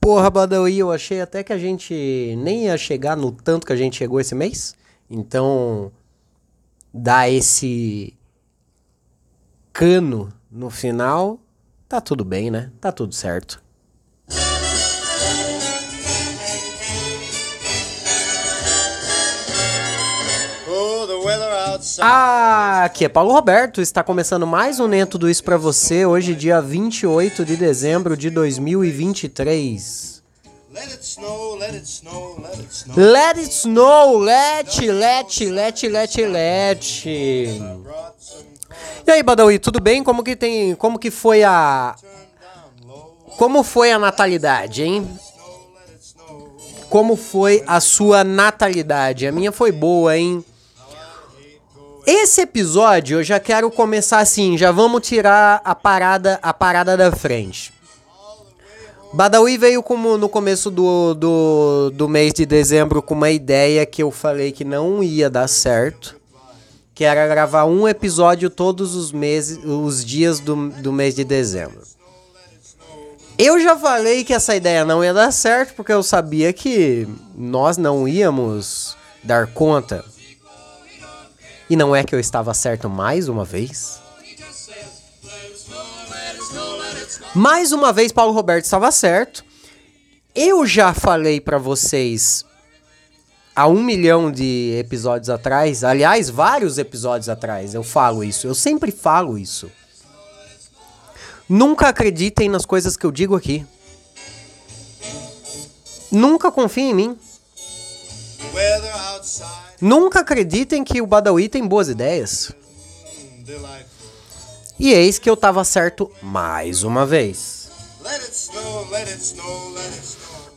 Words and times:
Porra, 0.00 0.30
Badawi, 0.30 0.78
eu 0.78 0.90
achei 0.90 1.20
até 1.20 1.44
que 1.44 1.52
a 1.52 1.58
gente 1.58 2.34
nem 2.38 2.64
ia 2.64 2.78
chegar 2.78 3.16
no 3.16 3.30
tanto 3.30 3.66
que 3.66 3.72
a 3.72 3.76
gente 3.76 3.96
chegou 3.96 4.18
esse 4.18 4.34
mês. 4.34 4.74
Então, 5.10 5.92
dá 6.92 7.28
esse 7.28 8.16
cano 9.72 10.32
no 10.50 10.70
final, 10.70 11.38
tá 11.86 12.00
tudo 12.00 12.24
bem, 12.24 12.50
né? 12.50 12.72
Tá 12.80 12.90
tudo 12.90 13.14
certo. 13.14 13.62
Ah, 22.00 22.84
aqui 22.84 23.06
é 23.06 23.08
Paulo 23.08 23.32
Roberto, 23.32 23.80
está 23.80 24.02
começando 24.02 24.46
mais 24.46 24.78
um 24.78 24.86
Nem 24.86 25.06
Tudo 25.06 25.30
Isso 25.30 25.42
pra 25.42 25.56
você, 25.56 26.04
hoje 26.04 26.34
dia 26.34 26.60
28 26.60 27.42
de 27.42 27.56
dezembro 27.56 28.16
de 28.16 28.28
2023. 28.28 30.22
Let 30.72 30.90
it 30.90 31.02
snow, 31.02 31.56
let 31.56 31.74
it 31.74 31.86
snow, 31.86 32.38
let 32.38 32.58
it 32.58 32.70
snow. 32.70 32.96
Let 32.96 33.38
it 33.38 33.50
snow, 33.50 34.18
let, 34.18 34.78
let, 34.78 35.40
let, 35.50 35.82
let, 35.88 36.16
let. 36.26 37.06
E 39.06 39.10
aí, 39.10 39.22
Badawi, 39.22 39.58
tudo 39.58 39.80
bem? 39.80 40.04
Como 40.04 40.22
que 40.22 40.36
tem, 40.36 40.74
como 40.74 40.98
que 40.98 41.10
foi 41.10 41.42
a 41.42 41.96
Como 43.38 43.62
foi 43.62 43.90
a 43.90 43.98
natalidade, 43.98 44.82
hein? 44.82 45.08
Como 46.90 47.16
foi 47.16 47.64
a 47.66 47.80
sua 47.80 48.22
natalidade? 48.22 49.26
A 49.26 49.32
minha 49.32 49.50
foi 49.50 49.72
boa, 49.72 50.16
hein? 50.16 50.44
Esse 52.12 52.40
episódio 52.40 53.20
eu 53.20 53.22
já 53.22 53.38
quero 53.38 53.70
começar 53.70 54.18
assim, 54.18 54.58
já 54.58 54.72
vamos 54.72 55.06
tirar 55.06 55.60
a 55.64 55.76
parada, 55.76 56.40
a 56.42 56.52
parada 56.52 56.96
da 56.96 57.12
frente. 57.12 57.72
Badawi 59.12 59.56
veio 59.56 59.80
como 59.80 60.18
no 60.18 60.28
começo 60.28 60.72
do, 60.72 61.14
do, 61.14 61.90
do 61.94 62.08
mês 62.08 62.32
de 62.34 62.44
dezembro 62.44 63.00
com 63.00 63.14
uma 63.14 63.30
ideia 63.30 63.86
que 63.86 64.02
eu 64.02 64.10
falei 64.10 64.50
que 64.50 64.64
não 64.64 65.04
ia 65.04 65.30
dar 65.30 65.46
certo. 65.46 66.16
Que 66.96 67.04
era 67.04 67.28
gravar 67.28 67.64
um 67.66 67.86
episódio 67.86 68.50
todos 68.50 68.96
os 68.96 69.12
meses, 69.12 69.60
os 69.64 70.04
dias 70.04 70.40
do, 70.40 70.68
do 70.68 70.92
mês 70.92 71.14
de 71.14 71.22
dezembro. 71.22 71.80
Eu 73.38 73.60
já 73.60 73.76
falei 73.76 74.24
que 74.24 74.34
essa 74.34 74.56
ideia 74.56 74.84
não 74.84 75.04
ia 75.04 75.14
dar 75.14 75.30
certo, 75.30 75.74
porque 75.74 75.92
eu 75.92 76.02
sabia 76.02 76.52
que 76.52 77.06
nós 77.36 77.76
não 77.76 78.08
íamos 78.08 78.96
dar 79.22 79.46
conta 79.46 80.04
e 81.70 81.76
não 81.76 81.94
é 81.94 82.02
que 82.02 82.12
eu 82.12 82.18
estava 82.18 82.52
certo 82.52 82.90
mais 82.90 83.28
uma 83.28 83.44
vez? 83.44 84.00
Mais 87.32 87.70
uma 87.70 87.92
vez, 87.92 88.10
Paulo 88.10 88.32
Roberto 88.32 88.64
estava 88.64 88.90
certo. 88.90 89.44
Eu 90.34 90.66
já 90.66 90.92
falei 90.92 91.40
para 91.40 91.58
vocês 91.58 92.44
há 93.54 93.68
um 93.68 93.82
milhão 93.82 94.32
de 94.32 94.76
episódios 94.78 95.30
atrás, 95.30 95.84
aliás, 95.84 96.28
vários 96.28 96.76
episódios 96.76 97.28
atrás, 97.28 97.72
eu 97.72 97.84
falo 97.84 98.24
isso, 98.24 98.46
eu 98.46 98.54
sempre 98.54 98.90
falo 98.90 99.38
isso. 99.38 99.70
Nunca 101.48 101.88
acreditem 101.88 102.48
nas 102.48 102.66
coisas 102.66 102.96
que 102.96 103.06
eu 103.06 103.12
digo 103.12 103.36
aqui. 103.36 103.64
Nunca 106.10 106.50
confiem 106.50 106.90
em 106.90 106.94
mim. 106.94 107.18
Nunca 109.80 110.20
acreditem 110.20 110.84
que 110.84 111.00
o 111.00 111.06
Badawi 111.06 111.48
tem 111.48 111.66
boas 111.66 111.88
ideias. 111.88 112.52
E 114.78 114.92
eis 114.92 115.18
que 115.18 115.28
eu 115.28 115.36
tava 115.36 115.64
certo 115.64 116.10
mais 116.22 116.82
uma 116.82 117.04
vez. 117.06 117.70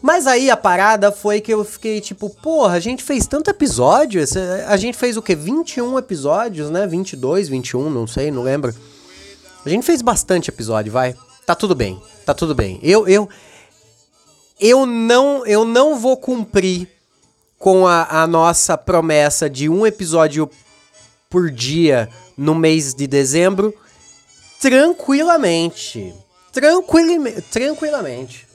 Mas 0.02 0.28
aí 0.28 0.50
a 0.50 0.58
parada 0.58 1.12
foi 1.12 1.40
que 1.40 1.54
eu 1.54 1.64
fiquei 1.64 2.02
tipo, 2.02 2.30
porra, 2.30 2.76
a 2.76 2.80
gente 2.80 3.04
fez 3.04 3.26
tanto 3.26 3.50
episódio. 3.50 4.22
A 4.68 4.76
gente 4.76 4.98
fez 4.98 5.16
o 5.16 5.22
quê? 5.22 5.36
21 5.36 5.98
episódios, 5.98 6.70
né? 6.70 6.86
22, 6.86 7.48
21, 7.48 7.90
não 7.90 8.06
sei, 8.06 8.30
não 8.30 8.44
lembro. 8.44 8.76
A 9.66 9.70
gente 9.70 9.86
fez 9.86 10.02
bastante 10.02 10.50
episódio, 10.50 10.92
vai. 10.92 11.16
Tá 11.46 11.56
tudo 11.56 11.74
bem, 11.74 12.02
tá 12.26 12.34
tudo 12.34 12.54
bem. 12.54 12.80
Eu, 12.84 13.08
eu, 13.08 13.30
eu 14.60 14.86
não, 14.86 15.46
eu 15.46 15.64
não 15.64 15.98
vou 15.98 16.18
cumprir 16.18 16.90
com 17.64 17.88
a, 17.88 18.24
a 18.24 18.28
nossa 18.28 18.78
promessa 18.78 19.50
de 19.50 19.70
um 19.70 19.88
episódio 19.88 20.52
por 21.30 21.50
dia 21.50 22.10
no 22.38 22.54
mês 22.54 22.94
de 22.94 23.08
dezembro 23.08 23.74
tranquilamente. 24.60 26.14
Tranquilamente. 26.52 27.42
Tranquilamente. 27.44 28.48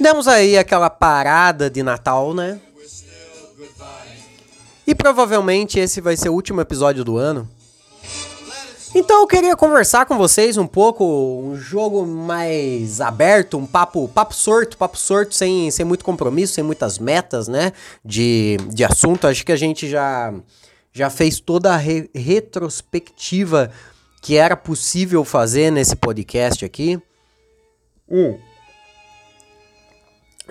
Demos 0.00 0.26
aí 0.26 0.56
aquela 0.56 0.88
parada 0.88 1.68
de 1.68 1.82
Natal, 1.82 2.32
né? 2.32 2.58
E 4.86 4.94
provavelmente 4.94 5.78
esse 5.78 6.00
vai 6.00 6.16
ser 6.16 6.30
o 6.30 6.32
último 6.32 6.62
episódio 6.62 7.04
do 7.04 7.18
ano. 7.18 7.46
Então 8.94 9.20
eu 9.20 9.26
queria 9.26 9.54
conversar 9.54 10.06
com 10.06 10.16
vocês 10.16 10.56
um 10.56 10.66
pouco, 10.66 11.04
um 11.04 11.56
jogo 11.56 12.06
mais 12.06 13.00
aberto, 13.00 13.58
um 13.58 13.66
papo, 13.66 14.08
papo 14.08 14.34
sorto, 14.34 14.78
papo 14.78 14.96
sorto, 14.96 15.34
sem, 15.34 15.70
sem 15.70 15.84
muito 15.84 16.04
compromisso, 16.04 16.54
sem 16.54 16.64
muitas 16.64 16.98
metas, 16.98 17.48
né, 17.48 17.72
de, 18.02 18.56
de 18.70 18.84
assunto. 18.84 19.26
Acho 19.26 19.44
que 19.44 19.52
a 19.52 19.56
gente 19.56 19.88
já, 19.88 20.32
já 20.92 21.10
fez 21.10 21.38
toda 21.38 21.74
a 21.74 21.76
re 21.76 22.08
retrospectiva 22.14 23.70
que 24.22 24.36
era 24.36 24.56
possível 24.56 25.22
fazer 25.24 25.70
nesse 25.70 25.94
podcast 25.94 26.64
aqui. 26.64 27.00
Um, 28.08 28.38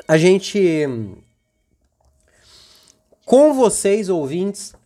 a 0.08 0.18
gente, 0.18 0.88
com 3.26 3.54
vocês 3.54 4.10
ouvintes, 4.10 4.77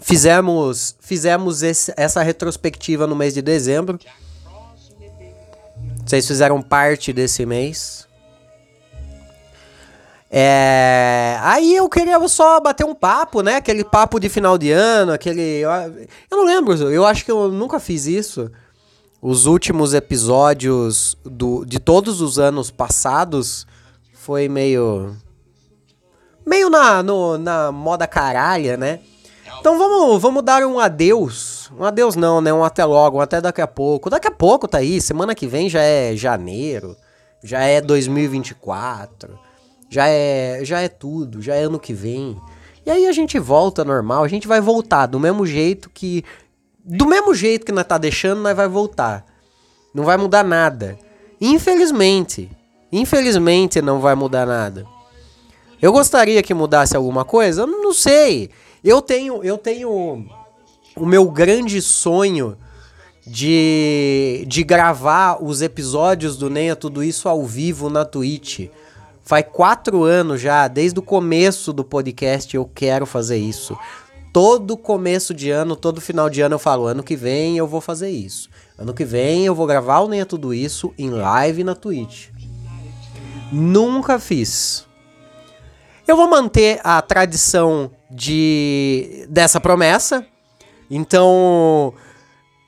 Fizemos, 0.00 0.94
fizemos 1.00 1.62
esse, 1.62 1.92
essa 1.96 2.22
retrospectiva 2.22 3.06
no 3.06 3.16
mês 3.16 3.34
de 3.34 3.40
dezembro. 3.40 3.98
Vocês 6.04 6.26
fizeram 6.26 6.60
parte 6.62 7.12
desse 7.12 7.44
mês. 7.46 8.06
É... 10.30 11.38
Aí 11.40 11.74
eu 11.74 11.88
queria 11.88 12.26
só 12.28 12.60
bater 12.60 12.84
um 12.84 12.94
papo, 12.94 13.42
né? 13.42 13.56
Aquele 13.56 13.82
papo 13.82 14.20
de 14.20 14.28
final 14.28 14.58
de 14.58 14.70
ano, 14.70 15.12
aquele. 15.12 15.62
Eu 16.30 16.36
não 16.36 16.44
lembro, 16.44 16.74
eu 16.74 17.04
acho 17.06 17.24
que 17.24 17.30
eu 17.30 17.50
nunca 17.50 17.80
fiz 17.80 18.06
isso. 18.06 18.50
Os 19.20 19.46
últimos 19.46 19.94
episódios 19.94 21.16
do, 21.24 21.64
de 21.64 21.80
todos 21.80 22.20
os 22.20 22.38
anos 22.38 22.70
passados 22.70 23.66
foi 24.12 24.48
meio. 24.48 25.16
meio 26.46 26.68
na, 26.68 27.02
no, 27.02 27.38
na 27.38 27.72
moda 27.72 28.06
caralha, 28.06 28.76
né? 28.76 29.00
Então 29.60 29.78
vamos, 29.78 30.22
vamos 30.22 30.42
dar 30.42 30.64
um 30.64 30.78
adeus. 30.78 31.70
Um 31.78 31.84
adeus 31.84 32.16
não, 32.16 32.40
né? 32.40 32.52
Um 32.52 32.64
até 32.64 32.84
logo, 32.84 33.18
um 33.18 33.20
até 33.20 33.40
daqui 33.40 33.60
a 33.60 33.66
pouco. 33.66 34.08
Daqui 34.08 34.28
a 34.28 34.32
pouco 34.32 34.68
tá 34.68 34.78
aí, 34.78 35.00
semana 35.00 35.34
que 35.34 35.46
vem 35.46 35.68
já 35.68 35.80
é 35.82 36.14
janeiro, 36.16 36.96
já 37.42 37.60
é 37.60 37.80
2024, 37.80 39.38
já 39.90 40.06
é, 40.08 40.60
já 40.64 40.80
é 40.80 40.88
tudo, 40.88 41.42
já 41.42 41.54
é 41.54 41.64
ano 41.64 41.78
que 41.78 41.92
vem. 41.92 42.36
E 42.86 42.90
aí 42.90 43.06
a 43.06 43.12
gente 43.12 43.38
volta 43.38 43.84
normal, 43.84 44.24
a 44.24 44.28
gente 44.28 44.48
vai 44.48 44.60
voltar 44.60 45.06
do 45.06 45.20
mesmo 45.20 45.44
jeito 45.44 45.90
que 45.90 46.24
do 46.84 47.06
mesmo 47.06 47.34
jeito 47.34 47.66
que 47.66 47.72
nós 47.72 47.84
tá 47.84 47.98
deixando, 47.98 48.40
nós 48.40 48.56
vai 48.56 48.66
voltar. 48.66 49.26
Não 49.94 50.04
vai 50.04 50.16
mudar 50.16 50.42
nada. 50.42 50.98
Infelizmente, 51.38 52.50
infelizmente 52.90 53.82
não 53.82 54.00
vai 54.00 54.14
mudar 54.14 54.46
nada. 54.46 54.86
Eu 55.82 55.92
gostaria 55.92 56.42
que 56.42 56.54
mudasse 56.54 56.96
alguma 56.96 57.24
coisa, 57.24 57.62
eu 57.62 57.66
não 57.66 57.92
sei. 57.92 58.50
Eu 58.82 59.02
tenho, 59.02 59.42
eu 59.42 59.58
tenho 59.58 60.26
o 60.96 61.06
meu 61.06 61.30
grande 61.30 61.82
sonho 61.82 62.56
de, 63.26 64.44
de 64.46 64.62
gravar 64.62 65.42
os 65.42 65.60
episódios 65.60 66.36
do 66.36 66.48
Nenha 66.48 66.76
Tudo 66.76 67.02
Isso 67.02 67.28
ao 67.28 67.44
vivo 67.44 67.90
na 67.90 68.04
Twitch. 68.04 68.68
Faz 69.22 69.44
quatro 69.52 70.04
anos 70.04 70.40
já, 70.40 70.66
desde 70.68 70.98
o 70.98 71.02
começo 71.02 71.72
do 71.72 71.84
podcast 71.84 72.54
eu 72.56 72.64
quero 72.64 73.04
fazer 73.04 73.36
isso. 73.36 73.76
Todo 74.32 74.76
começo 74.76 75.34
de 75.34 75.50
ano, 75.50 75.76
todo 75.76 76.00
final 76.00 76.30
de 76.30 76.40
ano 76.40 76.54
eu 76.54 76.58
falo, 76.58 76.86
ano 76.86 77.02
que 77.02 77.16
vem 77.16 77.58
eu 77.58 77.66
vou 77.66 77.80
fazer 77.80 78.10
isso. 78.10 78.48
Ano 78.78 78.94
que 78.94 79.04
vem 79.04 79.44
eu 79.44 79.54
vou 79.54 79.66
gravar 79.66 80.00
o 80.00 80.08
Nenha 80.08 80.24
Tudo 80.24 80.54
Isso 80.54 80.94
em 80.96 81.10
live 81.10 81.64
na 81.64 81.74
Twitch. 81.74 82.28
Nunca 83.52 84.18
fiz. 84.18 84.86
Eu 86.06 86.16
vou 86.16 86.28
manter 86.28 86.80
a 86.84 87.02
tradição 87.02 87.90
de 88.10 89.26
dessa 89.28 89.60
promessa. 89.60 90.26
Então, 90.90 91.92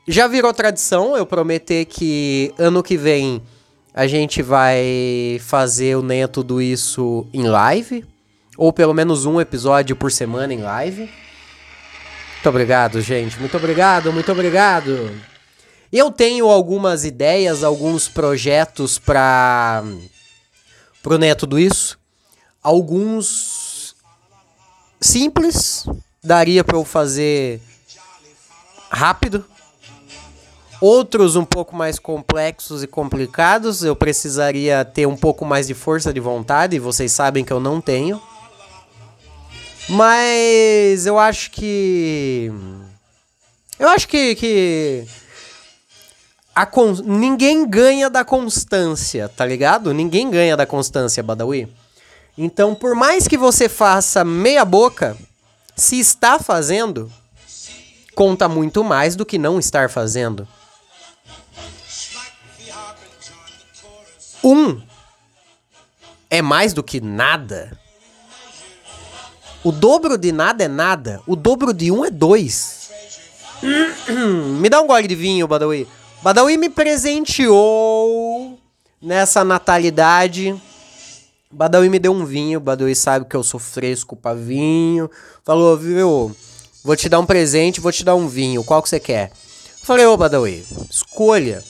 já 0.07 0.27
virou 0.27 0.53
tradição 0.53 1.15
eu 1.15 1.25
prometer 1.25 1.85
que 1.85 2.53
ano 2.57 2.83
que 2.83 2.97
vem 2.97 3.41
a 3.93 4.07
gente 4.07 4.41
vai 4.41 5.39
fazer 5.41 5.97
o 5.97 6.01
Nem 6.01 6.27
Tudo 6.27 6.61
Isso 6.61 7.27
em 7.33 7.43
live. 7.43 8.05
Ou 8.57 8.71
pelo 8.71 8.93
menos 8.93 9.25
um 9.25 9.39
episódio 9.39 9.95
por 9.95 10.11
semana 10.11 10.53
em 10.53 10.61
live. 10.61 11.01
Muito 11.01 12.49
obrigado, 12.49 13.01
gente. 13.01 13.39
Muito 13.39 13.55
obrigado, 13.57 14.11
muito 14.11 14.31
obrigado. 14.31 15.11
Eu 15.91 16.09
tenho 16.09 16.47
algumas 16.47 17.03
ideias, 17.03 17.63
alguns 17.63 18.07
projetos 18.07 18.97
para 18.97 19.83
pro 21.03 21.17
Neto 21.17 21.41
Tudo 21.41 21.59
Isso. 21.59 21.99
Alguns 22.63 23.70
simples, 25.01 25.85
daria 26.23 26.63
para 26.63 26.77
eu 26.77 26.85
fazer 26.85 27.59
rápido. 28.89 29.43
Outros 30.79 31.35
um 31.35 31.45
pouco 31.45 31.75
mais 31.75 31.99
complexos 31.99 32.81
e 32.81 32.87
complicados, 32.87 33.83
eu 33.83 33.95
precisaria 33.95 34.83
ter 34.83 35.05
um 35.05 35.15
pouco 35.15 35.45
mais 35.45 35.67
de 35.67 35.73
força 35.75 36.11
de 36.11 36.19
vontade, 36.19 36.75
e 36.75 36.79
vocês 36.79 37.11
sabem 37.11 37.45
que 37.45 37.53
eu 37.53 37.59
não 37.59 37.79
tenho. 37.79 38.21
Mas 39.89 41.05
eu 41.05 41.19
acho 41.19 41.51
que. 41.51 42.51
Eu 43.77 43.89
acho 43.89 44.07
que. 44.07 44.35
que 44.35 45.05
a 46.53 46.65
con... 46.65 46.93
Ninguém 47.03 47.67
ganha 47.67 48.09
da 48.09 48.25
constância, 48.25 49.29
tá 49.29 49.45
ligado? 49.45 49.93
Ninguém 49.93 50.29
ganha 50.29 50.57
da 50.57 50.65
constância, 50.65 51.21
Badawi. 51.21 51.71
Então, 52.37 52.73
por 52.73 52.95
mais 52.95 53.27
que 53.27 53.37
você 53.37 53.67
faça 53.67 54.23
meia 54.23 54.63
boca, 54.63 55.17
se 55.75 55.99
está 55.99 56.39
fazendo, 56.39 57.11
conta 58.15 58.47
muito 58.47 58.83
mais 58.83 59.15
do 59.15 59.25
que 59.25 59.37
não 59.37 59.59
estar 59.59 59.89
fazendo. 59.89 60.47
Um 64.43 64.81
é 66.29 66.41
mais 66.41 66.73
do 66.73 66.81
que 66.81 67.01
nada. 67.01 67.77
O 69.63 69.71
dobro 69.71 70.17
de 70.17 70.31
nada 70.31 70.63
é 70.63 70.67
nada. 70.67 71.21
O 71.27 71.35
dobro 71.35 71.73
de 71.73 71.91
um 71.91 72.03
é 72.03 72.09
dois. 72.09 72.89
me 74.59 74.69
dá 74.69 74.81
um 74.81 74.87
gole 74.87 75.07
de 75.07 75.15
vinho, 75.15 75.47
Badawi. 75.47 75.87
Badawi 76.23 76.57
me 76.57 76.69
presenteou 76.69 78.59
nessa 79.01 79.43
natalidade. 79.43 80.59
Badawi 81.51 81.89
me 81.89 81.99
deu 81.99 82.11
um 82.11 82.25
vinho. 82.25 82.59
Badawi 82.59 82.95
sabe 82.95 83.25
que 83.25 83.35
eu 83.35 83.43
sou 83.43 83.59
fresco 83.59 84.15
pra 84.15 84.33
vinho. 84.33 85.09
Falou, 85.43 85.77
viu? 85.77 86.35
Vou 86.83 86.95
te 86.95 87.09
dar 87.09 87.19
um 87.19 87.25
presente, 87.25 87.81
vou 87.81 87.91
te 87.91 88.03
dar 88.03 88.15
um 88.15 88.27
vinho. 88.27 88.63
Qual 88.63 88.81
que 88.81 88.89
você 88.89 88.99
quer? 88.99 89.31
Falei, 89.83 90.05
ô 90.05 90.15
Badawi, 90.15 90.65
escolha. 90.89 91.63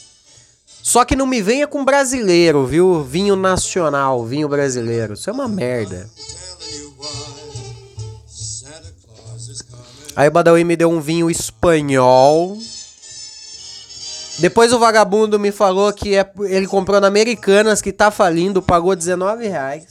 Só 0.83 1.06
que 1.06 1.16
não 1.16 1.28
me 1.28 1.42
venha 1.42 1.68
com 1.68 1.86
brasileiro, 1.86 2.66
viu? 2.66 3.04
Vinho 3.04 3.36
nacional, 3.36 4.25
vinho 4.25 4.48
brasileiro. 4.48 5.13
Isso 5.13 5.30
é 5.30 5.33
uma 5.33 5.48
merda. 5.48 6.10
Aí 10.16 10.28
o 10.28 10.31
Badawi 10.31 10.63
me 10.63 10.75
deu 10.75 10.89
um 10.89 11.00
vinho 11.00 11.30
espanhol. 11.30 12.57
Depois 14.39 14.72
o 14.74 14.80
vagabundo 14.80 15.39
me 15.39 15.51
falou 15.51 15.92
que 15.94 16.16
é, 16.16 16.30
ele 16.42 16.68
comprou 16.68 17.00
na 17.00 17.07
Americanas, 17.07 17.81
que 17.81 17.92
tá 17.92 18.10
falindo, 18.10 18.62
pagou 18.62 18.95
19 18.95 19.48
reais. 19.48 19.83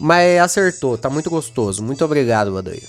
Mas 0.00 0.40
acertou, 0.40 0.96
tá 0.96 1.10
muito 1.10 1.28
gostoso. 1.28 1.82
Muito 1.82 2.04
obrigado, 2.04 2.52
Badawi. 2.52 2.82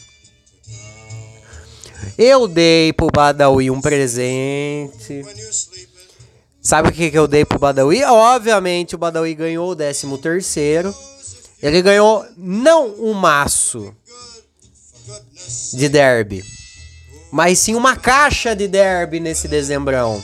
Eu 2.17 2.47
dei 2.47 2.93
pro 2.93 3.07
Badawi 3.07 3.71
um 3.71 3.81
presente. 3.81 5.23
Sabe 6.61 6.89
o 6.89 6.91
que, 6.91 7.09
que 7.09 7.17
eu 7.17 7.27
dei 7.27 7.45
pro 7.45 7.57
Badawi? 7.57 8.03
Obviamente 8.03 8.95
o 8.95 8.97
Badawi 8.97 9.33
ganhou 9.33 9.71
o 9.71 9.75
13 9.75 10.17
terceiro. 10.17 10.93
Ele 11.61 11.81
ganhou 11.81 12.25
não 12.37 12.87
um 12.99 13.13
maço 13.13 13.93
de 15.73 15.89
derby, 15.89 16.43
mas 17.31 17.59
sim 17.59 17.75
uma 17.75 17.95
caixa 17.95 18.55
de 18.55 18.67
derby 18.67 19.19
nesse 19.19 19.47
dezembrão. 19.47 20.23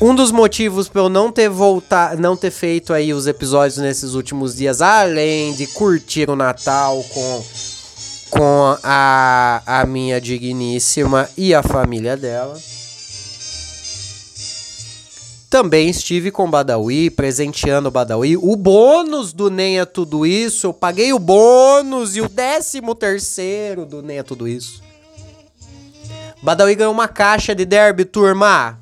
Um 0.00 0.14
dos 0.14 0.32
motivos 0.32 0.88
para 0.88 1.02
eu 1.02 1.08
não 1.08 1.30
ter 1.30 1.48
voltar, 1.48 2.16
não 2.16 2.36
ter 2.36 2.50
feito 2.50 2.92
aí 2.92 3.14
os 3.14 3.26
episódios 3.26 3.78
nesses 3.78 4.14
últimos 4.14 4.56
dias, 4.56 4.82
além 4.82 5.54
de 5.54 5.66
curtir 5.68 6.28
o 6.28 6.36
Natal 6.36 7.02
com 7.12 7.44
com 8.30 8.76
a, 8.82 9.62
a 9.64 9.86
minha 9.86 10.20
digníssima 10.20 11.30
e 11.36 11.54
a 11.54 11.62
família 11.62 12.16
dela 12.16 12.58
também 15.54 15.88
estive 15.88 16.32
com 16.32 16.46
o 16.46 16.50
Badawi, 16.50 17.10
presenteando 17.10 17.86
o 17.86 17.92
Badawi. 17.92 18.36
O 18.36 18.56
bônus 18.56 19.32
do 19.32 19.48
Nem 19.48 19.78
é 19.78 19.84
Tudo 19.84 20.26
Isso, 20.26 20.66
eu 20.66 20.74
paguei 20.74 21.12
o 21.12 21.18
bônus 21.20 22.16
e 22.16 22.20
o 22.20 22.28
décimo 22.28 22.92
terceiro 22.92 23.86
do 23.86 24.02
Nem 24.02 24.18
é 24.18 24.24
Tudo 24.24 24.48
Isso. 24.48 24.82
Badawi 26.42 26.74
ganhou 26.74 26.92
uma 26.92 27.06
caixa 27.06 27.54
de 27.54 27.64
derby, 27.64 28.04
turma. 28.04 28.80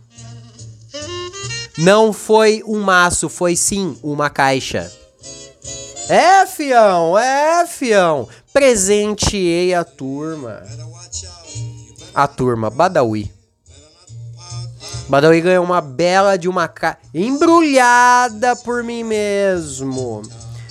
Não 1.77 2.11
foi 2.11 2.63
um 2.67 2.81
maço, 2.81 3.29
foi 3.29 3.55
sim 3.55 3.95
uma 4.03 4.31
caixa. 4.31 4.91
É, 6.09 6.47
fião, 6.47 7.19
é, 7.19 7.67
fião. 7.67 8.27
Presenteei 8.51 9.75
a 9.75 9.85
turma. 9.85 10.63
A 12.15 12.27
turma, 12.27 12.71
Badawi. 12.71 13.42
Badawi 15.13 15.43
ganhou 15.43 15.63
uma 15.63 15.83
bela 15.83 16.39
de 16.39 16.49
uma 16.49 16.67
caixa 16.67 16.97
embrulhada 17.13 18.57
por 18.57 18.83
mim 18.83 19.05
mesmo. 19.05 20.23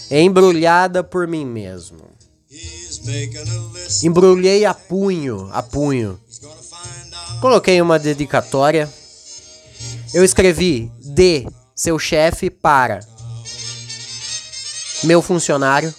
Embrulhada 0.10 1.04
por 1.04 1.28
mim 1.28 1.46
mesmo. 1.46 2.00
Embrulhei 4.02 4.66
a 4.66 4.74
punho, 4.74 5.48
a 5.54 5.62
punho. 5.62 6.20
Coloquei 7.40 7.80
uma 7.84 8.00
dedicatória. 8.00 8.92
Eu 10.12 10.26
escrevi 10.26 10.92
de 10.98 11.46
seu 11.76 12.00
chefe 12.00 12.50
para 12.50 13.00
meu 15.04 15.22
funcionário. 15.22 15.94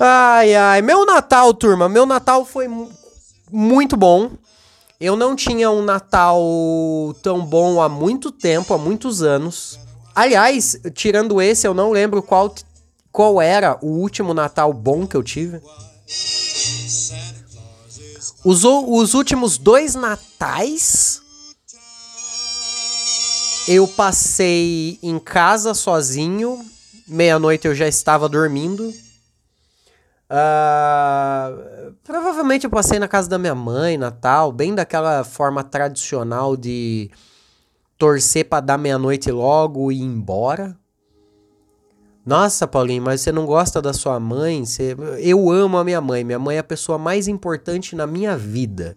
Ai, 0.00 0.54
ai, 0.54 0.80
meu 0.80 1.04
Natal, 1.04 1.52
turma, 1.52 1.86
meu 1.86 2.06
Natal 2.06 2.46
foi 2.46 2.66
muito 3.50 3.96
bom. 3.96 4.30
Eu 5.00 5.16
não 5.16 5.36
tinha 5.36 5.70
um 5.70 5.82
Natal 5.82 6.40
tão 7.22 7.44
bom 7.44 7.80
há 7.80 7.88
muito 7.88 8.30
tempo, 8.30 8.72
há 8.72 8.78
muitos 8.78 9.22
anos. 9.22 9.78
Aliás, 10.14 10.80
tirando 10.94 11.42
esse, 11.42 11.66
eu 11.66 11.74
não 11.74 11.90
lembro 11.90 12.22
qual, 12.22 12.54
qual 13.10 13.42
era 13.42 13.78
o 13.82 13.88
último 13.88 14.32
Natal 14.32 14.72
bom 14.72 15.06
que 15.06 15.16
eu 15.16 15.22
tive. 15.22 15.60
Os, 18.44 18.62
os 18.64 19.14
últimos 19.14 19.58
dois 19.58 19.94
natais 19.94 21.22
eu 23.66 23.88
passei 23.88 24.98
em 25.02 25.18
casa 25.18 25.72
sozinho. 25.72 26.64
Meia-noite 27.08 27.66
eu 27.66 27.74
já 27.74 27.88
estava 27.88 28.28
dormindo. 28.28 28.92
Uh, 30.30 31.94
provavelmente 32.02 32.64
eu 32.64 32.70
passei 32.70 32.98
na 32.98 33.06
casa 33.06 33.28
da 33.28 33.38
minha 33.38 33.54
mãe, 33.54 33.98
Natal, 33.98 34.50
bem 34.50 34.74
daquela 34.74 35.22
forma 35.22 35.62
tradicional 35.62 36.56
de 36.56 37.10
torcer 37.98 38.48
para 38.48 38.60
dar 38.60 38.78
meia-noite 38.78 39.30
logo 39.30 39.92
e 39.92 39.96
ir 39.96 40.02
embora. 40.02 40.76
Nossa, 42.24 42.66
Paulinho, 42.66 43.02
mas 43.02 43.20
você 43.20 43.30
não 43.30 43.44
gosta 43.44 43.82
da 43.82 43.92
sua 43.92 44.18
mãe? 44.18 44.64
Você... 44.64 44.96
Eu 45.18 45.50
amo 45.50 45.76
a 45.76 45.84
minha 45.84 46.00
mãe. 46.00 46.24
Minha 46.24 46.38
mãe 46.38 46.56
é 46.56 46.60
a 46.60 46.64
pessoa 46.64 46.96
mais 46.96 47.28
importante 47.28 47.94
na 47.94 48.06
minha 48.06 48.34
vida. 48.34 48.96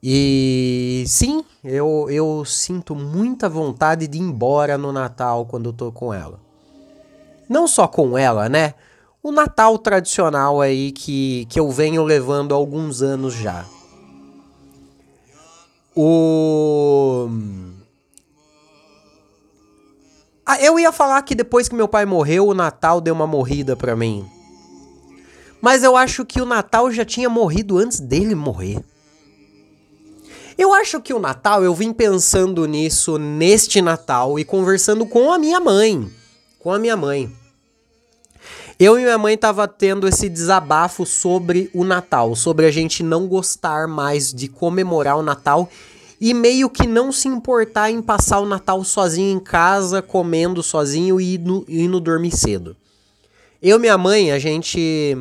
E 0.00 1.02
sim, 1.08 1.44
eu, 1.64 2.06
eu 2.08 2.44
sinto 2.44 2.94
muita 2.94 3.48
vontade 3.48 4.06
de 4.06 4.18
ir 4.18 4.20
embora 4.20 4.78
no 4.78 4.92
Natal 4.92 5.44
quando 5.46 5.70
eu 5.70 5.72
tô 5.72 5.90
com 5.90 6.14
ela. 6.14 6.38
Não 7.48 7.66
só 7.66 7.88
com 7.88 8.16
ela, 8.16 8.48
né? 8.48 8.74
O 9.24 9.32
Natal 9.32 9.78
tradicional 9.78 10.60
aí 10.60 10.92
que, 10.92 11.46
que 11.46 11.58
eu 11.58 11.70
venho 11.70 12.04
levando 12.04 12.52
há 12.52 12.56
alguns 12.56 13.00
anos 13.00 13.32
já. 13.32 13.64
O. 15.96 17.30
Ah, 20.44 20.60
eu 20.60 20.78
ia 20.78 20.92
falar 20.92 21.22
que 21.22 21.34
depois 21.34 21.70
que 21.70 21.74
meu 21.74 21.88
pai 21.88 22.04
morreu, 22.04 22.48
o 22.48 22.54
Natal 22.54 23.00
deu 23.00 23.14
uma 23.14 23.26
morrida 23.26 23.74
pra 23.74 23.96
mim. 23.96 24.28
Mas 25.58 25.82
eu 25.82 25.96
acho 25.96 26.26
que 26.26 26.42
o 26.42 26.44
Natal 26.44 26.90
já 26.90 27.02
tinha 27.02 27.30
morrido 27.30 27.78
antes 27.78 28.00
dele 28.00 28.34
morrer. 28.34 28.84
Eu 30.58 30.74
acho 30.74 31.00
que 31.00 31.14
o 31.14 31.18
Natal, 31.18 31.64
eu 31.64 31.74
vim 31.74 31.94
pensando 31.94 32.66
nisso 32.66 33.16
neste 33.16 33.80
Natal 33.80 34.38
e 34.38 34.44
conversando 34.44 35.06
com 35.06 35.32
a 35.32 35.38
minha 35.38 35.58
mãe. 35.60 36.12
Com 36.58 36.70
a 36.70 36.78
minha 36.78 36.96
mãe. 36.96 37.34
Eu 38.78 38.98
e 38.98 39.02
minha 39.02 39.16
mãe 39.16 39.36
tava 39.36 39.68
tendo 39.68 40.08
esse 40.08 40.28
desabafo 40.28 41.06
sobre 41.06 41.70
o 41.72 41.84
Natal, 41.84 42.34
sobre 42.34 42.66
a 42.66 42.70
gente 42.70 43.02
não 43.02 43.28
gostar 43.28 43.86
mais 43.86 44.32
de 44.32 44.48
comemorar 44.48 45.16
o 45.16 45.22
Natal 45.22 45.70
e 46.20 46.34
meio 46.34 46.68
que 46.68 46.86
não 46.86 47.12
se 47.12 47.28
importar 47.28 47.90
em 47.90 48.02
passar 48.02 48.40
o 48.40 48.46
Natal 48.46 48.82
sozinho 48.82 49.36
em 49.36 49.40
casa, 49.40 50.02
comendo 50.02 50.62
sozinho 50.62 51.20
e 51.20 51.36
indo, 51.36 51.64
indo 51.68 52.00
dormir 52.00 52.32
cedo. 52.32 52.76
Eu 53.62 53.76
e 53.76 53.80
minha 53.80 53.96
mãe, 53.96 54.32
a 54.32 54.38
gente 54.38 55.16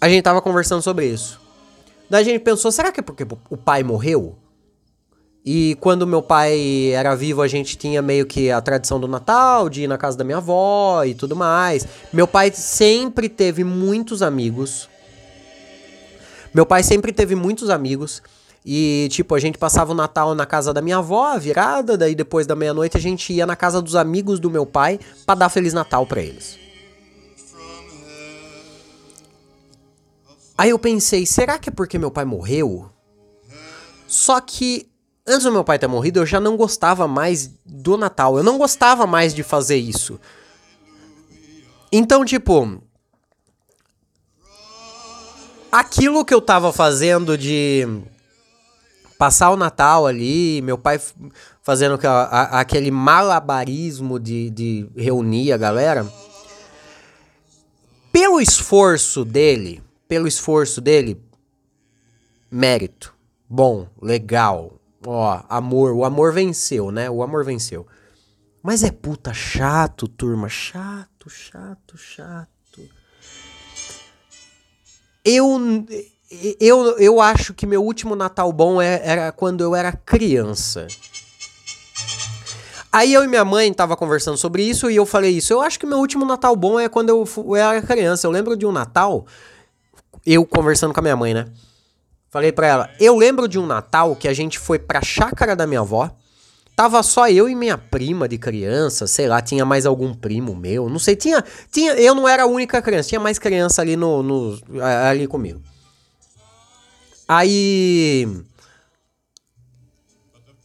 a 0.00 0.08
gente 0.08 0.22
tava 0.22 0.42
conversando 0.42 0.82
sobre 0.82 1.06
isso. 1.06 1.40
Daí 2.10 2.22
a 2.22 2.24
gente 2.24 2.40
pensou, 2.40 2.72
será 2.72 2.90
que 2.90 2.98
é 2.98 3.02
porque 3.02 3.24
o 3.48 3.56
pai 3.56 3.84
morreu? 3.84 4.36
E 5.44 5.76
quando 5.80 6.06
meu 6.06 6.22
pai 6.22 6.92
era 6.92 7.16
vivo, 7.16 7.42
a 7.42 7.48
gente 7.48 7.76
tinha 7.76 8.00
meio 8.00 8.26
que 8.26 8.50
a 8.50 8.60
tradição 8.60 9.00
do 9.00 9.08
Natal, 9.08 9.68
de 9.68 9.82
ir 9.82 9.86
na 9.88 9.98
casa 9.98 10.16
da 10.16 10.22
minha 10.22 10.36
avó 10.36 11.02
e 11.04 11.14
tudo 11.14 11.34
mais. 11.34 11.86
Meu 12.12 12.28
pai 12.28 12.52
sempre 12.52 13.28
teve 13.28 13.64
muitos 13.64 14.22
amigos. 14.22 14.88
Meu 16.54 16.64
pai 16.64 16.84
sempre 16.84 17.12
teve 17.12 17.34
muitos 17.34 17.70
amigos. 17.70 18.22
E, 18.64 19.08
tipo, 19.10 19.34
a 19.34 19.40
gente 19.40 19.58
passava 19.58 19.90
o 19.90 19.94
Natal 19.94 20.32
na 20.36 20.46
casa 20.46 20.72
da 20.72 20.80
minha 20.80 20.98
avó, 20.98 21.36
virada, 21.36 21.98
daí 21.98 22.14
depois 22.14 22.46
da 22.46 22.54
meia-noite 22.54 22.96
a 22.96 23.00
gente 23.00 23.32
ia 23.32 23.44
na 23.44 23.56
casa 23.56 23.82
dos 23.82 23.96
amigos 23.96 24.38
do 24.38 24.48
meu 24.48 24.64
pai 24.64 25.00
para 25.26 25.34
dar 25.34 25.48
Feliz 25.48 25.72
Natal 25.72 26.06
para 26.06 26.22
eles. 26.22 26.56
Aí 30.56 30.70
eu 30.70 30.78
pensei, 30.78 31.26
será 31.26 31.58
que 31.58 31.70
é 31.70 31.72
porque 31.72 31.98
meu 31.98 32.12
pai 32.12 32.24
morreu? 32.24 32.88
Só 34.06 34.40
que 34.40 34.91
antes 35.26 35.44
do 35.44 35.52
meu 35.52 35.64
pai 35.64 35.78
ter 35.78 35.86
morrido, 35.86 36.20
eu 36.20 36.26
já 36.26 36.40
não 36.40 36.56
gostava 36.56 37.06
mais 37.06 37.50
do 37.64 37.96
Natal. 37.96 38.36
Eu 38.36 38.42
não 38.42 38.58
gostava 38.58 39.06
mais 39.06 39.34
de 39.34 39.42
fazer 39.42 39.76
isso. 39.76 40.20
Então, 41.90 42.24
tipo. 42.24 42.82
Aquilo 45.70 46.24
que 46.24 46.34
eu 46.34 46.40
tava 46.40 46.70
fazendo 46.70 47.38
de 47.38 47.86
passar 49.16 49.50
o 49.50 49.56
Natal 49.56 50.06
ali, 50.06 50.60
meu 50.62 50.76
pai 50.76 51.00
fazendo 51.62 51.98
aquele 52.50 52.90
malabarismo 52.90 54.18
de, 54.18 54.50
de 54.50 54.88
reunir 54.94 55.52
a 55.52 55.56
galera. 55.56 56.06
Pelo 58.12 58.38
esforço 58.38 59.24
dele, 59.24 59.82
pelo 60.06 60.28
esforço 60.28 60.80
dele, 60.80 61.18
mérito. 62.50 63.14
Bom, 63.48 63.86
legal, 64.00 64.81
Ó, 65.06 65.42
amor, 65.48 65.92
o 65.92 66.04
amor 66.04 66.32
venceu, 66.32 66.90
né? 66.90 67.10
O 67.10 67.22
amor 67.22 67.44
venceu. 67.44 67.86
Mas 68.62 68.84
é 68.84 68.90
puta 68.90 69.34
chato, 69.34 70.06
turma. 70.06 70.48
Chato, 70.48 71.28
chato, 71.28 71.98
chato. 71.98 72.48
Eu, 75.24 75.86
eu, 76.60 76.98
eu 76.98 77.20
acho 77.20 77.54
que 77.54 77.66
meu 77.66 77.82
último 77.82 78.14
Natal 78.14 78.52
bom 78.52 78.80
é, 78.80 79.00
era 79.04 79.32
quando 79.32 79.62
eu 79.62 79.74
era 79.74 79.92
criança. 79.92 80.86
Aí 82.92 83.12
eu 83.12 83.24
e 83.24 83.28
minha 83.28 83.44
mãe 83.44 83.72
tava 83.72 83.96
conversando 83.96 84.36
sobre 84.36 84.62
isso 84.62 84.90
e 84.90 84.96
eu 84.96 85.06
falei 85.06 85.30
isso. 85.30 85.52
Eu 85.52 85.62
acho 85.62 85.80
que 85.80 85.86
meu 85.86 85.98
último 85.98 86.24
Natal 86.24 86.54
bom 86.54 86.78
é 86.78 86.88
quando 86.88 87.08
eu, 87.08 87.26
eu 87.36 87.56
era 87.56 87.80
criança. 87.82 88.26
Eu 88.26 88.30
lembro 88.30 88.56
de 88.56 88.66
um 88.66 88.72
Natal, 88.72 89.26
eu 90.26 90.44
conversando 90.44 90.92
com 90.92 91.00
a 91.00 91.02
minha 91.02 91.16
mãe, 91.16 91.32
né? 91.34 91.46
Falei 92.32 92.50
para 92.50 92.66
ela, 92.66 92.90
eu 92.98 93.14
lembro 93.14 93.46
de 93.46 93.58
um 93.58 93.66
Natal 93.66 94.16
que 94.16 94.26
a 94.26 94.32
gente 94.32 94.58
foi 94.58 94.78
pra 94.78 95.02
chácara 95.02 95.54
da 95.54 95.66
minha 95.66 95.80
avó. 95.80 96.10
Tava 96.74 97.02
só 97.02 97.28
eu 97.28 97.46
e 97.46 97.54
minha 97.54 97.76
prima 97.76 98.26
de 98.26 98.38
criança, 98.38 99.06
sei 99.06 99.28
lá, 99.28 99.42
tinha 99.42 99.66
mais 99.66 99.84
algum 99.84 100.14
primo 100.14 100.56
meu, 100.56 100.88
não 100.88 100.98
sei, 100.98 101.14
tinha, 101.14 101.44
tinha, 101.70 101.92
eu 101.92 102.14
não 102.14 102.26
era 102.26 102.44
a 102.44 102.46
única 102.46 102.80
criança, 102.80 103.10
tinha 103.10 103.20
mais 103.20 103.38
criança 103.38 103.82
ali 103.82 103.94
no, 103.94 104.22
no 104.22 104.58
ali 104.82 105.26
comigo. 105.26 105.60
Aí 107.28 108.26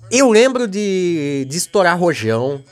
eu 0.10 0.30
lembro 0.30 0.70
de, 0.70 1.46
de 1.50 1.58
estourar 1.58 2.00
rojão. 2.00 2.64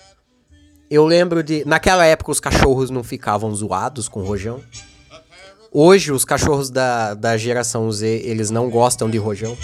Eu 0.90 1.06
lembro 1.06 1.44
de 1.44 1.66
naquela 1.66 2.06
época 2.06 2.32
os 2.32 2.40
cachorros 2.40 2.90
não 2.90 3.04
ficavam 3.04 3.54
zoados 3.54 4.08
com 4.08 4.24
rojão. 4.24 4.64
Hoje, 5.78 6.14
os 6.14 6.24
cachorros 6.24 6.70
da, 6.70 7.14
da 7.16 7.36
geração 7.36 7.92
Z, 7.92 8.08
eles 8.24 8.50
não 8.50 8.70
gostam 8.70 9.10
de 9.10 9.18
rojão. 9.18 9.58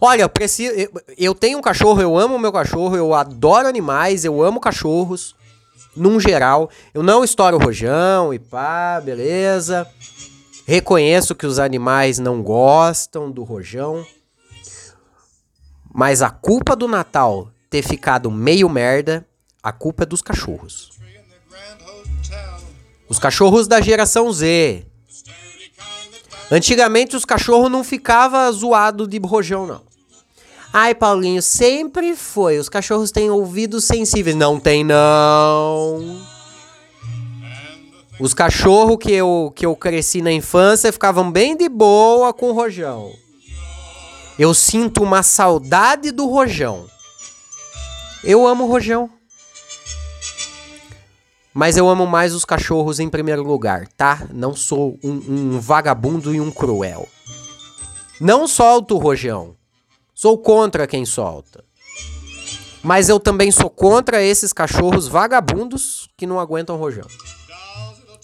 Olha, 0.00 0.28
preciso, 0.28 0.72
eu 1.16 1.34
tenho 1.34 1.58
um 1.58 1.60
cachorro, 1.60 2.00
eu 2.00 2.16
amo 2.16 2.38
meu 2.38 2.52
cachorro, 2.52 2.96
eu 2.96 3.12
adoro 3.12 3.66
animais, 3.66 4.24
eu 4.24 4.40
amo 4.40 4.60
cachorros, 4.60 5.34
num 5.96 6.20
geral. 6.20 6.70
Eu 6.94 7.02
não 7.02 7.24
estouro 7.24 7.58
rojão 7.58 8.32
e 8.32 8.38
pá, 8.38 9.00
beleza. 9.00 9.88
Reconheço 10.64 11.34
que 11.34 11.46
os 11.48 11.58
animais 11.58 12.20
não 12.20 12.40
gostam 12.40 13.28
do 13.28 13.42
rojão. 13.42 14.06
Mas 15.92 16.22
a 16.22 16.30
culpa 16.30 16.76
do 16.76 16.86
Natal 16.86 17.50
ter 17.68 17.82
ficado 17.82 18.30
meio 18.30 18.68
merda, 18.68 19.26
a 19.60 19.72
culpa 19.72 20.04
é 20.04 20.06
dos 20.06 20.22
cachorros. 20.22 20.92
Os 23.08 23.18
cachorros 23.18 23.66
da 23.66 23.80
geração 23.80 24.32
Z, 24.32 24.86
Antigamente 26.50 27.14
os 27.14 27.24
cachorros 27.24 27.70
não 27.70 27.84
ficavam 27.84 28.50
zoados 28.52 29.06
de 29.08 29.18
rojão, 29.18 29.66
não. 29.66 29.82
Ai, 30.72 30.94
Paulinho, 30.94 31.42
sempre 31.42 32.14
foi. 32.14 32.58
Os 32.58 32.68
cachorros 32.68 33.10
têm 33.10 33.30
ouvidos 33.30 33.84
sensíveis. 33.84 34.36
Não 34.36 34.60
tem, 34.60 34.84
não. 34.84 36.20
Os 38.20 38.34
cachorros 38.34 38.98
que 38.98 39.12
eu, 39.12 39.52
que 39.54 39.64
eu 39.64 39.74
cresci 39.76 40.20
na 40.20 40.32
infância 40.32 40.92
ficavam 40.92 41.30
bem 41.30 41.56
de 41.56 41.68
boa 41.68 42.32
com 42.32 42.50
o 42.50 42.52
rojão. 42.52 43.12
Eu 44.38 44.52
sinto 44.54 45.02
uma 45.02 45.22
saudade 45.22 46.10
do 46.10 46.26
rojão. 46.26 46.86
Eu 48.22 48.46
amo 48.46 48.66
rojão. 48.66 49.10
Mas 51.58 51.76
eu 51.76 51.88
amo 51.88 52.06
mais 52.06 52.36
os 52.36 52.44
cachorros 52.44 53.00
em 53.00 53.08
primeiro 53.08 53.42
lugar, 53.42 53.88
tá? 53.88 54.28
Não 54.32 54.54
sou 54.54 54.96
um, 55.02 55.10
um 55.10 55.58
vagabundo 55.58 56.32
e 56.32 56.40
um 56.40 56.52
cruel. 56.52 57.08
Não 58.20 58.46
solto 58.46 58.94
o 58.94 58.98
rojão. 58.98 59.56
Sou 60.14 60.38
contra 60.38 60.86
quem 60.86 61.04
solta. 61.04 61.64
Mas 62.80 63.08
eu 63.08 63.18
também 63.18 63.50
sou 63.50 63.68
contra 63.68 64.22
esses 64.22 64.52
cachorros 64.52 65.08
vagabundos 65.08 66.08
que 66.16 66.28
não 66.28 66.38
aguentam 66.38 66.76
rojão. 66.76 67.08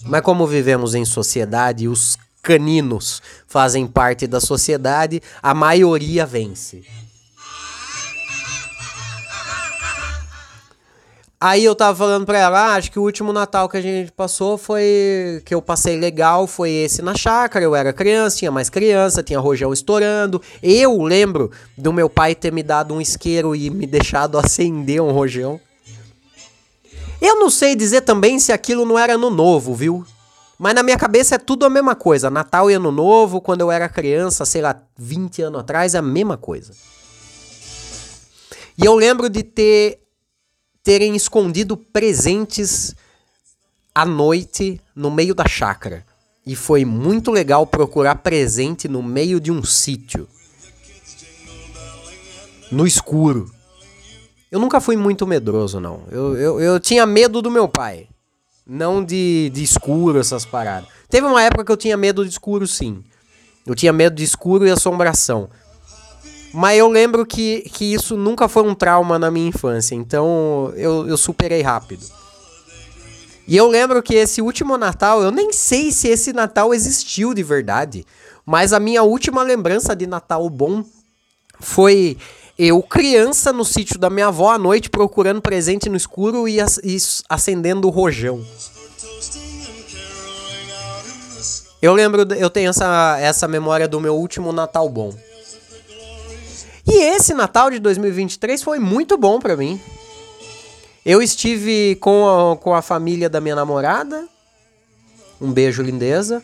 Mas 0.05 0.21
como 0.21 0.47
vivemos 0.47 0.95
em 0.95 1.05
sociedade 1.05 1.87
e 1.87 1.89
os 1.89 2.17
caninos 2.41 3.21
fazem 3.49 3.85
parte 3.85 4.29
da 4.29 4.41
sociedade, 4.41 5.21
a 5.43 5.53
maioria 5.53 6.25
vence. 6.25 6.85
Aí 11.45 11.63
eu 11.63 11.75
tava 11.75 11.95
falando 11.95 12.25
pra 12.25 12.39
ela, 12.39 12.59
ah, 12.59 12.75
acho 12.77 12.91
que 12.91 12.99
o 12.99 13.03
último 13.03 13.31
Natal 13.31 13.69
que 13.69 13.77
a 13.77 13.81
gente 13.83 14.11
passou 14.11 14.57
foi. 14.57 15.43
que 15.45 15.55
eu 15.55 15.61
passei 15.61 15.95
legal 15.95 16.47
foi 16.47 16.71
esse 16.71 17.03
na 17.03 17.15
chácara. 17.15 17.63
Eu 17.63 17.77
era 17.77 17.93
criança, 17.93 18.39
tinha 18.39 18.51
mais 18.51 18.71
criança, 18.71 19.23
tinha 19.23 19.39
rojão 19.39 19.71
estourando. 19.71 20.41
Eu 20.63 21.03
lembro 21.03 21.51
do 21.77 21.93
meu 21.93 22.09
pai 22.09 22.35
ter 22.35 22.51
me 22.51 22.63
dado 22.63 22.95
um 22.95 23.01
isqueiro 23.01 23.55
e 23.55 23.69
me 23.69 23.87
deixado 23.87 24.39
acender 24.41 25.03
um 25.03 25.13
rojão. 25.13 25.61
Eu 27.21 27.39
não 27.39 27.51
sei 27.51 27.77
dizer 27.77 28.01
também 28.01 28.39
se 28.39 28.51
aquilo 28.51 28.87
não 28.87 28.99
era 28.99 29.19
no 29.19 29.29
novo, 29.29 29.75
viu? 29.75 30.03
Mas 30.59 30.75
na 30.75 30.83
minha 30.83 30.97
cabeça 30.97 31.35
é 31.35 31.39
tudo 31.39 31.67
a 31.67 31.69
mesma 31.69 31.95
coisa. 31.95 32.31
Natal 32.31 32.71
e 32.71 32.75
Ano 32.75 32.91
Novo, 32.91 33.39
quando 33.39 33.61
eu 33.61 33.71
era 33.71 33.87
criança, 33.87 34.47
sei 34.47 34.63
lá, 34.63 34.81
20 34.97 35.43
anos 35.43 35.61
atrás, 35.61 35.95
é 35.95 35.99
a 35.99 36.03
mesma 36.03 36.39
coisa. 36.39 36.73
E 38.79 38.87
eu 38.87 38.95
lembro 38.95 39.29
de 39.29 39.43
ter 39.43 40.04
terem 40.85 41.17
escondido 41.17 41.79
presentes 41.79 42.95
à 43.95 44.05
noite 44.05 44.79
no 44.95 45.11
meio 45.11 45.35
da 45.35 45.49
chácara. 45.49 46.05
E 46.47 46.55
foi 46.55 46.85
muito 46.85 47.31
legal 47.31 47.67
procurar 47.67 48.17
presente 48.17 48.87
no 48.87 49.03
meio 49.03 49.41
de 49.41 49.51
um 49.51 49.65
sítio. 49.65 50.29
No 52.71 52.87
escuro. 52.87 53.51
Eu 54.53 54.61
nunca 54.61 54.79
fui 54.79 54.95
muito 54.95 55.27
medroso, 55.27 55.81
não. 55.81 56.03
Eu, 56.11 56.37
eu, 56.37 56.61
eu 56.61 56.79
tinha 56.79 57.07
medo 57.07 57.41
do 57.41 57.51
meu 57.51 57.67
pai. 57.67 58.07
Não 58.67 59.03
de, 59.03 59.51
de 59.55 59.63
escuro, 59.63 60.19
essas 60.19 60.45
paradas. 60.45 60.89
Teve 61.09 61.27
uma 61.27 61.43
época 61.43 61.65
que 61.65 61.73
eu 61.73 61.77
tinha 61.77 61.97
medo 61.97 62.25
de 62.25 62.31
escuro, 62.31 62.67
sim. 62.67 63.03
Eu 63.67 63.75
tinha 63.75 63.93
medo 63.93 64.17
de 64.17 64.23
escuro 64.23 64.67
e 64.67 64.71
assombração. 64.71 65.49
Mas 66.55 66.79
eu 66.79 66.87
lembro 66.87 67.27
que, 67.27 67.63
que 67.63 67.93
isso 67.93 68.17
nunca 68.17 68.47
foi 68.47 68.63
um 68.63 68.77
trauma 68.77 69.19
na 69.19 69.29
minha 69.29 69.49
infância, 69.49 69.97
então 69.97 70.73
eu, 70.77 71.05
eu 71.09 71.17
superei 71.17 71.63
rápido. 71.63 72.07
E 73.49 73.57
eu 73.57 73.67
lembro 73.67 74.01
que 74.01 74.15
esse 74.15 74.41
último 74.41 74.79
Natal, 74.79 75.21
eu 75.21 75.33
nem 75.33 75.53
sei 75.53 75.91
se 75.91 76.07
esse 76.07 76.33
Natal 76.33 76.73
existiu 76.73 77.35
de 77.35 77.43
verdade, 77.43 78.07
mas 78.47 78.73
a 78.73 78.79
minha 78.79 79.03
última 79.03 79.43
lembrança 79.43 79.97
de 79.97 80.07
Natal 80.07 80.49
bom 80.49 80.85
foi 81.59 82.17
eu 82.57 82.81
criança 82.81 83.53
no 83.53 83.65
sítio 83.65 83.99
da 83.99 84.09
minha 84.09 84.29
avó 84.29 84.53
à 84.53 84.59
noite 84.59 84.89
procurando 84.89 85.43
presente 85.43 85.89
no 85.89 85.97
escuro 85.97 86.47
e, 86.47 86.59
e 86.61 86.97
acendendo 87.29 87.89
o 87.89 87.91
rojão. 87.91 88.41
Eu 91.83 91.93
lembro, 91.93 92.23
eu 92.35 92.49
tenho 92.49 92.71
essa, 92.71 93.19
essa 93.19 93.49
memória 93.49 93.89
do 93.89 94.01
meu 94.01 94.15
último 94.15 94.53
Natal 94.53 94.89
bom. 94.89 95.13
E 96.87 96.93
esse 96.93 97.35
Natal 97.35 97.71
de 97.71 97.79
2023 97.79 98.63
foi 98.63 98.79
muito 98.79 99.17
bom 99.17 99.39
para 99.39 99.57
mim. 99.57 99.81
Eu 101.05 101.23
estive 101.23 101.97
com 101.97 102.29
a, 102.29 102.57
com 102.57 102.75
a 102.75 102.83
família 102.83 103.29
da 103.29 103.41
minha 103.41 103.55
namorada. 103.55 104.27
Um 105.41 105.53
beijo, 105.53 105.83
lindeza. 105.83 106.43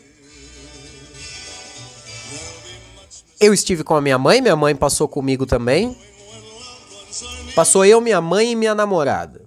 Eu 3.39 3.53
estive 3.53 3.83
com 3.83 3.95
a 3.95 4.01
minha 4.01 4.19
mãe, 4.19 4.39
minha 4.39 4.55
mãe 4.55 4.75
passou 4.75 5.07
comigo 5.07 5.45
também. 5.45 5.97
Passou 7.55 7.83
eu, 7.83 7.99
minha 7.99 8.21
mãe 8.21 8.51
e 8.51 8.55
minha 8.55 8.75
namorada. 8.75 9.41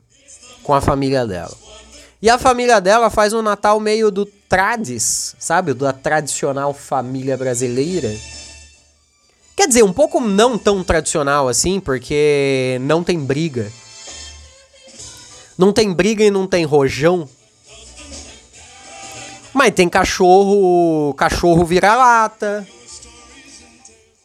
Com 0.63 0.75
a 0.75 0.81
família 0.81 1.27
dela. 1.27 1.57
E 2.21 2.29
a 2.29 2.39
família 2.39 2.81
dela 2.81 3.11
faz 3.11 3.33
um 3.33 3.43
Natal 3.43 3.79
meio 3.79 4.11
do 4.11 4.27
tradis, 4.27 5.37
sabe? 5.39 5.75
Da 5.75 5.93
tradicional 5.93 6.73
família 6.75 7.37
brasileira. 7.37 8.11
Quer 9.57 9.69
dizer, 9.69 9.85
um 9.85 9.93
pouco 9.93 10.21
não 10.21 10.59
tão 10.59 10.83
tradicional 10.83 11.49
assim, 11.49 11.79
porque 11.79 12.79
não 12.83 13.05
tem 13.05 13.19
briga. 13.19 13.71
Não 15.57 15.73
tem 15.73 15.93
briga 15.93 16.25
e 16.25 16.31
não 16.31 16.47
tem 16.47 16.65
rojão. 16.65 17.29
Mas 19.53 19.73
tem 19.73 19.89
cachorro, 19.89 21.15
cachorro 21.15 21.65
vira-lata. 21.65 22.67